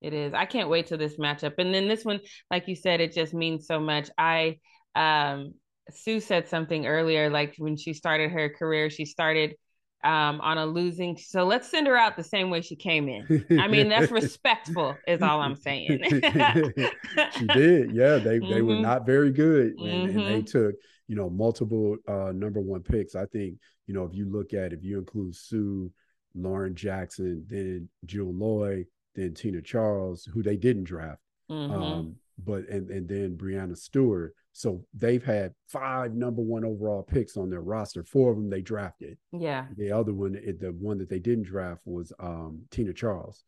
It 0.01 0.13
is. 0.13 0.33
I 0.33 0.45
can't 0.45 0.69
wait 0.69 0.87
to 0.87 0.97
this 0.97 1.17
matchup. 1.17 1.53
And 1.59 1.73
then 1.73 1.87
this 1.87 2.03
one, 2.03 2.19
like 2.49 2.67
you 2.67 2.75
said, 2.75 3.01
it 3.01 3.13
just 3.13 3.33
means 3.33 3.67
so 3.67 3.79
much. 3.79 4.09
I 4.17 4.59
um 4.95 5.53
Sue 5.91 6.19
said 6.19 6.47
something 6.47 6.87
earlier, 6.87 7.29
like 7.29 7.55
when 7.57 7.77
she 7.77 7.93
started 7.93 8.31
her 8.31 8.49
career, 8.49 8.89
she 8.89 9.05
started 9.05 9.55
um 10.03 10.41
on 10.41 10.57
a 10.57 10.65
losing. 10.65 11.17
So 11.17 11.43
let's 11.43 11.69
send 11.69 11.85
her 11.85 11.95
out 11.95 12.17
the 12.17 12.23
same 12.23 12.49
way 12.49 12.61
she 12.61 12.75
came 12.75 13.07
in. 13.07 13.45
I 13.59 13.67
mean, 13.67 13.89
that's 13.89 14.11
respectful, 14.11 14.97
is 15.07 15.21
all 15.21 15.39
I'm 15.39 15.55
saying. 15.55 15.99
she 16.09 17.47
did, 17.47 17.91
yeah. 17.91 18.17
They 18.17 18.39
mm-hmm. 18.39 18.51
they 18.51 18.61
were 18.63 18.73
mm-hmm. 18.73 18.81
not 18.81 19.05
very 19.05 19.31
good, 19.31 19.73
and, 19.77 20.09
mm-hmm. 20.09 20.17
and, 20.17 20.27
they 20.27 20.41
mm-hmm. 20.41 20.45
took 20.45 20.75
you 21.11 21.17
know 21.17 21.29
multiple 21.29 21.97
uh 22.07 22.31
number 22.33 22.61
one 22.61 22.81
picks. 22.81 23.15
I 23.15 23.25
think 23.25 23.57
you 23.85 23.93
know 23.93 24.05
if 24.05 24.15
you 24.15 24.31
look 24.31 24.53
at 24.53 24.71
if 24.71 24.81
you 24.81 24.97
include 24.97 25.35
Sue, 25.35 25.91
Lauren 26.33 26.73
Jackson, 26.73 27.45
then 27.49 27.89
Jewell 28.05 28.33
Loyd, 28.33 28.85
then 29.13 29.33
Tina 29.33 29.61
Charles, 29.61 30.23
who 30.23 30.41
they 30.41 30.55
didn't 30.55 30.85
draft. 30.85 31.19
Mm-hmm. 31.51 31.73
Um, 31.73 32.15
but 32.41 32.65
and 32.69 32.89
and 32.89 33.09
then 33.09 33.35
Breanna 33.35 33.77
Stewart. 33.77 34.33
So 34.53 34.85
they've 34.93 35.23
had 35.23 35.53
five 35.67 36.13
number 36.13 36.41
one 36.41 36.63
overall 36.63 37.03
picks 37.03 37.35
on 37.35 37.49
their 37.49 37.59
roster. 37.59 38.05
Four 38.05 38.31
of 38.31 38.37
them 38.37 38.49
they 38.49 38.61
drafted. 38.61 39.17
Yeah. 39.33 39.65
The 39.75 39.91
other 39.91 40.13
one, 40.13 40.31
the 40.31 40.73
one 40.79 40.97
that 40.99 41.09
they 41.09 41.19
didn't 41.19 41.43
draft 41.43 41.81
was 41.83 42.13
um, 42.21 42.61
Tina 42.71 42.93
Charles. 42.93 43.43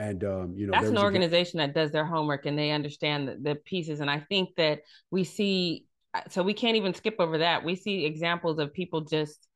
And 0.00 0.24
um, 0.24 0.54
you 0.56 0.66
know 0.66 0.72
that's 0.72 0.88
an 0.88 0.98
organization 0.98 1.58
that 1.58 1.72
does 1.72 1.92
their 1.92 2.04
homework 2.04 2.46
and 2.46 2.58
they 2.58 2.72
understand 2.72 3.28
the, 3.28 3.36
the 3.40 3.54
pieces. 3.54 4.00
And 4.00 4.10
I 4.10 4.18
think 4.18 4.56
that 4.56 4.80
we 5.12 5.22
see 5.22 5.86
so 6.28 6.42
we 6.42 6.54
can't 6.54 6.76
even 6.76 6.94
skip 6.94 7.16
over 7.18 7.38
that. 7.38 7.64
We 7.64 7.76
see 7.76 8.04
examples 8.04 8.58
of 8.58 8.72
people 8.72 9.02
just 9.02 9.46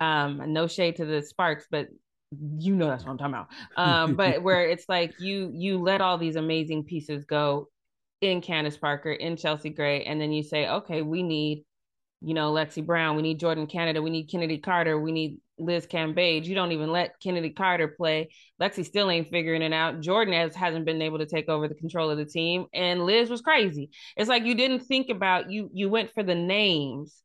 um, 0.00 0.52
no 0.52 0.66
shade 0.66 0.96
to 0.96 1.04
the 1.04 1.22
Sparks, 1.22 1.66
but 1.70 1.88
you 2.58 2.74
know 2.74 2.88
that's 2.88 3.04
what 3.04 3.12
I'm 3.12 3.18
talking 3.18 3.34
about. 3.34 3.48
Um, 3.76 4.14
but 4.16 4.42
where 4.42 4.68
it's 4.68 4.88
like 4.88 5.20
you 5.20 5.50
you 5.54 5.78
let 5.78 6.00
all 6.00 6.18
these 6.18 6.36
amazing 6.36 6.84
pieces 6.84 7.24
go 7.24 7.68
in 8.20 8.40
Candace 8.40 8.76
Parker, 8.76 9.12
in 9.12 9.36
Chelsea 9.36 9.70
Gray, 9.70 10.04
and 10.04 10.20
then 10.20 10.32
you 10.32 10.42
say, 10.42 10.68
okay, 10.68 11.02
we 11.02 11.22
need, 11.22 11.64
you 12.24 12.34
know, 12.34 12.52
Lexie 12.52 12.84
Brown, 12.84 13.16
we 13.16 13.22
need 13.22 13.40
Jordan 13.40 13.66
Canada, 13.66 14.00
we 14.00 14.10
need 14.10 14.30
Kennedy 14.30 14.58
Carter, 14.58 15.00
we 15.00 15.12
need 15.12 15.38
Liz 15.58 15.86
Cambage. 15.86 16.44
You 16.44 16.54
don't 16.54 16.72
even 16.72 16.90
let 16.90 17.20
Kennedy 17.20 17.50
Carter 17.50 17.88
play. 17.88 18.30
Lexie 18.60 18.84
still 18.84 19.10
ain't 19.10 19.30
figuring 19.30 19.62
it 19.62 19.72
out. 19.72 20.00
Jordan 20.00 20.34
has 20.34 20.54
hasn't 20.54 20.84
been 20.84 21.02
able 21.02 21.18
to 21.18 21.26
take 21.26 21.48
over 21.48 21.68
the 21.68 21.74
control 21.74 22.10
of 22.10 22.18
the 22.18 22.24
team, 22.24 22.66
and 22.72 23.04
Liz 23.04 23.30
was 23.30 23.40
crazy. 23.40 23.90
It's 24.16 24.28
like 24.28 24.44
you 24.44 24.54
didn't 24.54 24.80
think 24.80 25.08
about 25.08 25.50
you. 25.50 25.70
You 25.72 25.88
went 25.88 26.12
for 26.12 26.22
the 26.22 26.34
names 26.34 27.22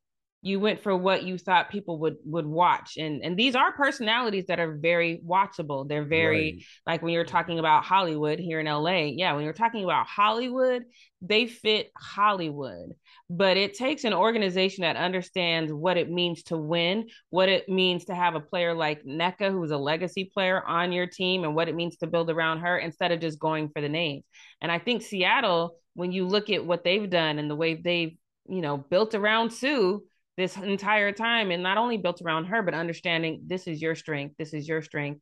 you 0.48 0.60
went 0.60 0.82
for 0.82 0.96
what 0.96 1.24
you 1.24 1.38
thought 1.38 1.70
people 1.70 2.00
would 2.00 2.16
would 2.24 2.46
watch. 2.46 2.98
And 2.98 3.22
and 3.24 3.38
these 3.38 3.56
are 3.56 3.72
personalities 3.74 4.46
that 4.48 4.60
are 4.60 4.78
very 4.78 5.22
watchable. 5.26 5.88
They're 5.88 6.06
very 6.06 6.54
right. 6.54 6.64
like 6.86 7.02
when 7.02 7.14
you're 7.14 7.26
talking 7.26 7.60
about 7.60 7.84
hollywood 7.84 8.40
here 8.40 8.60
in 8.60 8.66
la 8.66 8.92
yeah 8.92 9.34
when 9.34 9.44
you're 9.44 9.54
talking 9.54 9.84
about 9.84 10.08
hollywood 10.08 10.84
they 11.22 11.48
fit 11.48 11.92
hollywood. 11.98 12.94
But 13.30 13.58
it 13.58 13.74
takes 13.74 14.06
an 14.06 14.14
organization 14.14 14.84
that 14.84 14.96
understands 14.96 15.74
what 15.74 15.98
it 15.98 16.10
means 16.10 16.44
to 16.44 16.58
win 16.58 17.10
what 17.30 17.50
it 17.50 17.68
means 17.68 18.06
to 18.06 18.16
have 18.16 18.36
a 18.36 18.40
player 18.40 18.74
like 18.74 19.04
nneka 19.04 19.52
who's 19.52 19.72
a 19.72 19.78
legacy 19.78 20.32
player 20.34 20.64
on 20.66 20.92
your 20.92 21.08
team 21.08 21.44
and 21.44 21.56
what 21.56 21.68
it 21.68 21.76
means 21.76 21.98
to 21.98 22.08
build 22.08 22.30
around 22.30 22.60
her 22.60 22.78
instead 22.78 23.12
of 23.12 23.20
just 23.20 23.40
going 23.40 23.70
for 23.70 23.82
the 23.82 23.90
names. 23.90 24.24
And 24.62 24.72
i 24.72 24.80
think 24.80 25.02
seattle 25.02 25.78
when 25.94 26.12
you 26.12 26.26
look 26.28 26.50
at 26.50 26.66
what 26.66 26.84
they've 26.84 27.10
done 27.10 27.40
and 27.40 27.50
the 27.50 27.56
way 27.56 27.74
they've 27.74 28.16
you 28.48 28.62
know 28.62 28.78
built 28.78 29.16
around 29.16 29.52
sue 29.52 30.04
this 30.38 30.56
entire 30.56 31.12
time 31.12 31.52
and 31.52 31.64
not 31.64 31.78
only 31.78 31.98
built 31.98 32.22
around 32.22 32.46
her 32.46 32.62
but 32.62 32.74
understanding 32.74 33.42
this 33.48 33.68
is 33.68 33.82
your 33.82 33.96
strength 33.96 34.36
this 34.38 34.54
is 34.54 34.68
your 34.68 34.82
strength. 34.82 35.22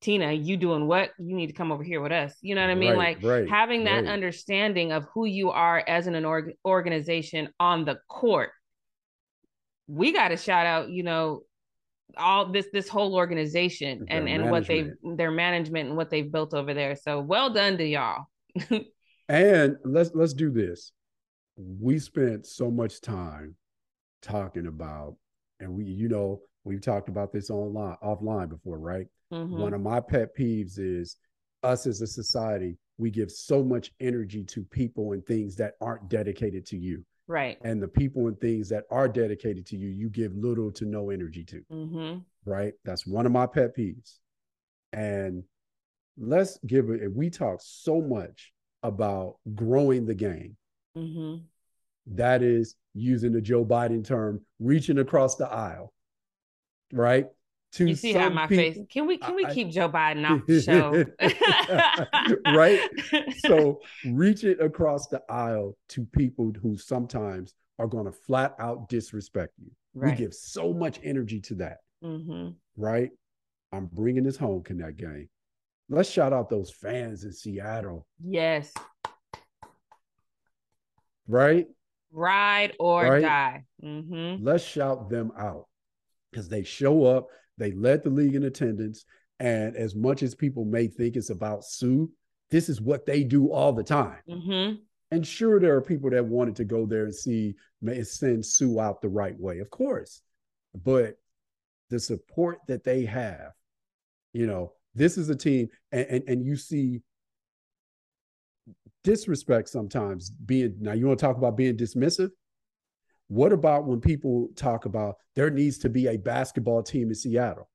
Tina 0.00 0.32
you 0.32 0.56
doing 0.56 0.88
what? 0.88 1.10
You 1.18 1.36
need 1.36 1.46
to 1.46 1.52
come 1.52 1.70
over 1.70 1.84
here 1.84 2.00
with 2.00 2.10
us. 2.10 2.34
You 2.40 2.56
know 2.56 2.60
what 2.60 2.70
i 2.70 2.74
mean? 2.74 2.96
Right, 2.96 3.16
like 3.16 3.22
right, 3.22 3.48
having 3.48 3.84
that 3.84 4.04
right. 4.04 4.12
understanding 4.12 4.90
of 4.90 5.06
who 5.14 5.26
you 5.26 5.50
are 5.50 5.82
as 5.86 6.08
an 6.08 6.24
org- 6.24 6.54
organization 6.64 7.50
on 7.60 7.84
the 7.84 7.98
court. 8.08 8.50
We 9.86 10.12
got 10.12 10.28
to 10.28 10.36
shout 10.36 10.66
out 10.66 10.90
you 10.90 11.04
know 11.04 11.42
all 12.16 12.50
this 12.50 12.66
this 12.72 12.88
whole 12.88 13.14
organization 13.14 14.06
their 14.08 14.18
and 14.18 14.28
and 14.28 14.50
what 14.50 14.66
they 14.66 14.90
their 15.02 15.30
management 15.30 15.88
and 15.88 15.96
what 15.96 16.10
they've 16.10 16.30
built 16.30 16.52
over 16.52 16.74
there. 16.74 16.96
So 16.96 17.20
well 17.20 17.50
done 17.50 17.78
to 17.78 17.84
y'all. 17.84 18.24
And 19.28 19.76
let's 19.84 20.10
let's 20.14 20.34
do 20.34 20.50
this. 20.50 20.92
We 21.56 21.98
spent 21.98 22.46
so 22.46 22.70
much 22.70 23.00
time 23.00 23.56
talking 24.22 24.66
about, 24.66 25.16
and 25.60 25.72
we, 25.72 25.84
you 25.84 26.08
know, 26.08 26.40
we've 26.64 26.80
talked 26.80 27.08
about 27.08 27.32
this 27.32 27.50
online 27.50 27.96
offline 28.02 28.48
before, 28.48 28.78
right? 28.78 29.06
Mm-hmm. 29.32 29.60
One 29.60 29.74
of 29.74 29.80
my 29.80 30.00
pet 30.00 30.36
peeves 30.36 30.78
is 30.78 31.16
us 31.62 31.86
as 31.86 32.00
a 32.00 32.06
society, 32.06 32.76
we 32.98 33.10
give 33.10 33.30
so 33.30 33.62
much 33.62 33.92
energy 34.00 34.44
to 34.44 34.62
people 34.64 35.12
and 35.12 35.24
things 35.24 35.56
that 35.56 35.74
aren't 35.80 36.08
dedicated 36.08 36.66
to 36.66 36.76
you. 36.76 37.04
Right. 37.28 37.58
And 37.62 37.82
the 37.82 37.88
people 37.88 38.26
and 38.26 38.38
things 38.40 38.68
that 38.68 38.84
are 38.90 39.08
dedicated 39.08 39.66
to 39.66 39.76
you, 39.76 39.88
you 39.88 40.10
give 40.10 40.34
little 40.34 40.70
to 40.72 40.84
no 40.84 41.10
energy 41.10 41.44
to. 41.44 41.62
Mm-hmm. 41.72 42.18
Right. 42.44 42.74
That's 42.84 43.06
one 43.06 43.26
of 43.26 43.32
my 43.32 43.46
pet 43.46 43.76
peeves. 43.76 44.18
And 44.92 45.44
let's 46.18 46.58
give 46.66 46.90
it, 46.90 47.12
we 47.14 47.30
talk 47.30 47.60
so 47.62 48.00
much 48.00 48.52
about 48.82 49.36
growing 49.54 50.04
the 50.04 50.14
game. 50.14 50.56
Mm-hmm. 50.96 51.44
That 52.16 52.42
is 52.42 52.74
using 52.94 53.32
the 53.32 53.40
Joe 53.40 53.64
Biden 53.64 54.04
term, 54.06 54.42
reaching 54.58 54.98
across 54.98 55.36
the 55.36 55.46
aisle, 55.46 55.92
right? 56.92 57.26
To 57.74 57.86
you 57.86 57.94
see 57.94 58.12
how 58.12 58.28
my 58.28 58.46
people, 58.46 58.64
face. 58.64 58.86
Can 58.90 59.06
we 59.06 59.16
can 59.16 59.34
we 59.34 59.46
I, 59.46 59.54
keep 59.54 59.70
Joe 59.70 59.88
Biden 59.88 60.28
off 60.28 60.46
the 60.46 60.60
show? 60.60 61.06
right. 62.54 62.80
So 63.46 63.80
reach 64.04 64.44
it 64.44 64.60
across 64.60 65.06
the 65.06 65.22
aisle 65.30 65.76
to 65.90 66.04
people 66.04 66.52
who 66.60 66.76
sometimes 66.76 67.54
are 67.78 67.86
going 67.86 68.04
to 68.04 68.12
flat 68.12 68.54
out 68.58 68.90
disrespect 68.90 69.54
you. 69.58 69.70
Right. 69.94 70.10
We 70.10 70.16
give 70.18 70.34
so 70.34 70.74
much 70.74 71.00
energy 71.02 71.40
to 71.40 71.54
that. 71.56 71.78
Mm-hmm. 72.04 72.50
Right. 72.76 73.10
I'm 73.72 73.86
bringing 73.86 74.24
this 74.24 74.36
home, 74.36 74.62
Connect 74.62 74.98
Gang. 74.98 75.28
Let's 75.88 76.10
shout 76.10 76.34
out 76.34 76.50
those 76.50 76.70
fans 76.70 77.24
in 77.24 77.32
Seattle. 77.32 78.06
Yes. 78.22 78.70
Right 81.26 81.68
ride 82.12 82.76
or 82.78 83.04
right? 83.04 83.22
die. 83.22 83.64
Mm-hmm. 83.82 84.44
Let's 84.44 84.64
shout 84.64 85.08
them 85.10 85.32
out 85.38 85.66
because 86.30 86.48
they 86.48 86.62
show 86.62 87.04
up, 87.04 87.28
they 87.58 87.72
led 87.72 88.02
the 88.02 88.10
league 88.10 88.34
in 88.34 88.44
attendance. 88.44 89.04
And 89.40 89.76
as 89.76 89.94
much 89.94 90.22
as 90.22 90.34
people 90.34 90.64
may 90.64 90.86
think 90.86 91.16
it's 91.16 91.30
about 91.30 91.64
Sue, 91.64 92.10
this 92.50 92.68
is 92.68 92.80
what 92.80 93.06
they 93.06 93.24
do 93.24 93.50
all 93.50 93.72
the 93.72 93.82
time. 93.82 94.18
Mm-hmm. 94.28 94.76
And 95.10 95.26
sure, 95.26 95.60
there 95.60 95.74
are 95.74 95.82
people 95.82 96.10
that 96.10 96.24
wanted 96.24 96.56
to 96.56 96.64
go 96.64 96.86
there 96.86 97.04
and 97.04 97.14
see, 97.14 97.54
may 97.80 98.02
send 98.02 98.46
Sue 98.46 98.80
out 98.80 99.02
the 99.02 99.08
right 99.08 99.38
way, 99.38 99.58
of 99.58 99.68
course. 99.70 100.22
But 100.74 101.16
the 101.90 101.98
support 101.98 102.58
that 102.68 102.84
they 102.84 103.04
have, 103.04 103.52
you 104.32 104.46
know, 104.46 104.72
this 104.94 105.18
is 105.18 105.28
a 105.28 105.36
team, 105.36 105.68
and, 105.90 106.06
and, 106.06 106.24
and 106.28 106.44
you 106.44 106.56
see 106.56 107.02
disrespect 109.04 109.68
sometimes 109.68 110.30
being 110.30 110.74
now 110.80 110.92
you 110.92 111.06
want 111.06 111.18
to 111.18 111.24
talk 111.24 111.36
about 111.36 111.56
being 111.56 111.76
dismissive 111.76 112.30
what 113.28 113.52
about 113.52 113.86
when 113.86 114.00
people 114.00 114.48
talk 114.56 114.84
about 114.84 115.16
there 115.34 115.50
needs 115.50 115.78
to 115.78 115.88
be 115.88 116.06
a 116.08 116.16
basketball 116.16 116.82
team 116.82 117.08
in 117.08 117.14
seattle 117.14 117.68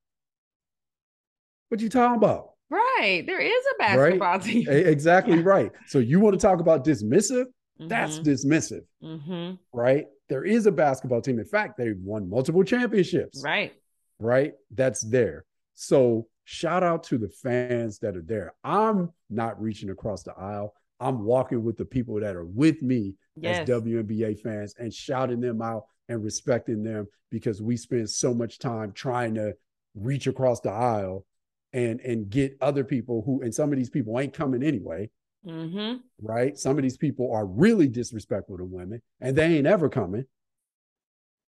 what 1.69 1.81
you 1.81 1.89
talking 1.89 2.17
about 2.17 2.51
right 2.69 3.23
there 3.25 3.41
is 3.41 3.63
a 3.73 3.77
basketball 3.77 4.33
right? 4.33 4.41
team 4.41 4.65
exactly 4.69 5.35
yeah. 5.37 5.43
right 5.43 5.71
so 5.85 5.99
you 5.99 6.19
want 6.19 6.33
to 6.33 6.39
talk 6.39 6.59
about 6.59 6.85
dismissive 6.85 7.45
Mm-hmm. 7.79 7.89
That's 7.89 8.19
dismissive, 8.19 8.85
mm-hmm. 9.03 9.55
right? 9.71 10.05
There 10.29 10.43
is 10.43 10.65
a 10.65 10.71
basketball 10.71 11.21
team. 11.21 11.39
In 11.39 11.45
fact, 11.45 11.77
they've 11.77 11.97
won 11.99 12.29
multiple 12.29 12.63
championships. 12.63 13.41
Right. 13.43 13.73
Right. 14.19 14.53
That's 14.73 15.01
there. 15.01 15.45
So 15.75 16.27
shout 16.43 16.83
out 16.83 17.03
to 17.03 17.17
the 17.17 17.29
fans 17.29 17.99
that 17.99 18.17
are 18.17 18.23
there. 18.23 18.53
I'm 18.63 19.11
not 19.29 19.61
reaching 19.61 19.89
across 19.89 20.23
the 20.23 20.33
aisle. 20.33 20.73
I'm 20.99 21.23
walking 21.23 21.63
with 21.63 21.77
the 21.77 21.86
people 21.86 22.19
that 22.19 22.36
are 22.36 22.45
with 22.45 22.81
me 22.81 23.15
yes. 23.36 23.60
as 23.60 23.69
WNBA 23.69 24.39
fans 24.39 24.73
and 24.79 24.93
shouting 24.93 25.39
them 25.39 25.62
out 25.62 25.86
and 26.10 26.23
respecting 26.23 26.83
them 26.83 27.07
because 27.29 27.62
we 27.62 27.77
spend 27.77 28.10
so 28.10 28.33
much 28.33 28.60
time 28.60 28.91
trying 28.93 29.36
to 29.36 29.53
reach 29.95 30.27
across 30.27 30.60
the 30.62 30.71
aisle 30.71 31.25
and 31.73 31.99
and 32.01 32.29
get 32.29 32.57
other 32.62 32.83
people 32.83 33.23
who 33.25 33.41
and 33.41 33.53
some 33.53 33.71
of 33.71 33.77
these 33.77 33.89
people 33.89 34.19
ain't 34.19 34.33
coming 34.33 34.63
anyway 34.63 35.10
mm-hmm. 35.45 35.97
right? 36.21 36.57
Some 36.57 36.77
of 36.77 36.83
these 36.83 36.97
people 36.97 37.31
are 37.33 37.45
really 37.45 37.88
disrespectful 37.88 38.57
to 38.57 38.65
women 38.65 39.01
and 39.21 39.36
they 39.36 39.57
ain't 39.57 39.67
ever 39.67 39.89
coming. 39.89 40.25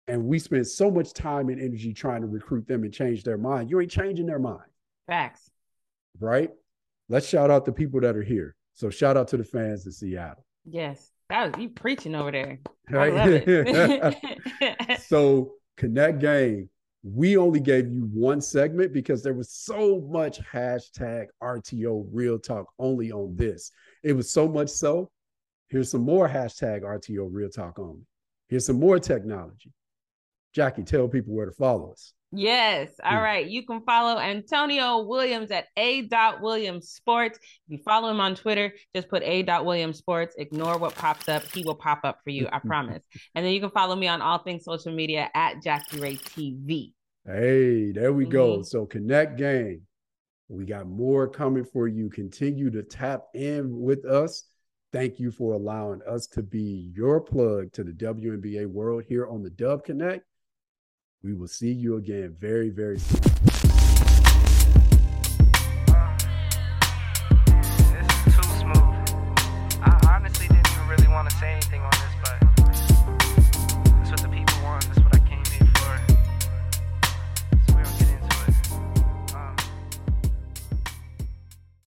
And 0.08 0.26
we 0.26 0.40
spend 0.40 0.68
so 0.68 0.92
much 0.92 1.14
time 1.14 1.50
and 1.50 1.62
energy 1.62 1.94
trying 1.94 2.22
to 2.22 2.28
recruit 2.28 2.68
them 2.68 2.84
and 2.84 2.94
change 2.94 3.24
their 3.24 3.38
mind. 3.38 3.70
You 3.70 3.80
ain't 3.80 3.92
changing 3.92 4.26
their 4.26 4.40
mind. 4.40 4.70
Facts. 5.08 5.50
Right? 6.20 6.50
Let's 7.08 7.28
shout 7.28 7.52
out 7.52 7.66
the 7.66 7.72
people 7.72 8.02
that 8.02 8.16
are 8.16 8.24
here 8.24 8.56
so 8.82 8.90
shout 8.90 9.16
out 9.16 9.28
to 9.28 9.38
the 9.38 9.44
fans 9.44 9.86
in 9.86 9.92
seattle 9.92 10.44
yes 10.66 11.12
that 11.30 11.46
was 11.46 11.62
you 11.62 11.70
preaching 11.70 12.16
over 12.16 12.32
there 12.32 12.60
right? 12.90 13.14
I 13.14 13.16
love 13.16 13.44
it. 13.48 15.02
so 15.08 15.54
connect 15.78 16.20
game 16.20 16.70
we 17.04 17.38
only 17.38 17.60
gave 17.60 17.92
you 17.92 18.10
one 18.14 18.42
segment 18.42 18.94
because 18.94 19.24
there 19.24 19.34
was 19.34 19.52
so 19.52 20.02
much 20.10 20.40
hashtag 20.42 21.28
RTO 21.42 22.08
real 22.12 22.38
talk 22.38 22.68
only 22.78 23.12
on 23.12 23.36
this. 23.36 23.72
It 24.04 24.14
was 24.14 24.32
so 24.32 24.48
much 24.48 24.70
so. 24.70 25.10
Here's 25.70 25.90
some 25.90 26.04
more 26.04 26.30
hashtag 26.30 26.84
RTO 26.84 27.28
real 27.32 27.50
talk 27.50 27.80
only. 27.80 28.06
Here's 28.50 28.66
some 28.66 28.80
more 28.80 29.00
technology. 29.00 29.72
Jackie, 30.54 30.84
tell 30.84 31.08
people 31.08 31.34
where 31.34 31.46
to 31.46 31.52
follow 31.52 31.92
us. 31.92 32.14
Yes. 32.32 32.90
All 33.04 33.12
mm. 33.12 33.24
right. 33.24 33.46
You 33.46 33.66
can 33.66 33.82
follow 33.82 34.20
Antonio 34.20 35.02
Williams 35.02 35.52
at 35.52 35.68
A. 35.78 36.08
Williams 36.42 36.90
Sports. 36.90 37.38
If 37.42 37.50
you 37.68 37.78
follow 37.84 38.10
him 38.10 38.20
on 38.20 38.36
Twitter, 38.36 38.74
just 38.96 39.10
put 39.10 39.22
A. 39.24 39.44
Williams 39.64 39.98
Sports. 39.98 40.36
Ignore 40.38 40.78
what 40.78 40.96
pops 40.96 41.28
up. 41.28 41.44
He 41.54 41.64
will 41.64 41.76
pop 41.76 42.02
up 42.04 42.20
for 42.24 42.30
you. 42.30 42.48
I 42.52 42.60
promise. 42.60 43.02
And 43.36 43.46
then 43.46 43.54
you 43.54 43.62
can 43.62 43.70
follow 43.72 43.96
me 43.96 44.08
on 44.08 44.22
all 44.22 44.40
things 44.40 44.66
social 44.66 44.94
media 44.94 45.30
at 45.34 45.62
Jackie 45.64 46.00
Rae 46.00 46.16
TV. 46.16 46.92
Hey, 47.26 47.92
there 47.92 48.14
we 48.14 48.24
mm-hmm. 48.24 48.32
go. 48.32 48.62
So 48.62 48.86
connect 48.86 49.38
game. 49.38 49.82
We 50.50 50.66
got 50.66 50.88
more 50.88 51.28
coming 51.28 51.64
for 51.64 51.88
you. 51.88 52.10
Continue 52.10 52.70
to 52.72 52.84
tap 52.84 53.24
in 53.34 53.80
with 53.80 54.06
us. 54.06 54.44
Thank 54.92 55.20
you 55.20 55.32
for 55.32 55.54
allowing 55.54 56.02
us 56.08 56.28
to 56.28 56.44
be 56.44 56.92
your 56.94 57.22
plug 57.22 57.72
to 57.74 57.84
the 57.84 57.94
WNBA 57.94 58.68
world 58.68 59.04
here 59.08 59.28
on 59.28 59.44
the 59.44 59.50
Dub 59.50 59.86
Connect. 59.86 60.26
We 61.24 61.34
will 61.34 61.48
see 61.48 61.72
you 61.72 61.98
again 61.98 62.36
very, 62.40 62.70
very 62.70 62.98
soon. 62.98 63.31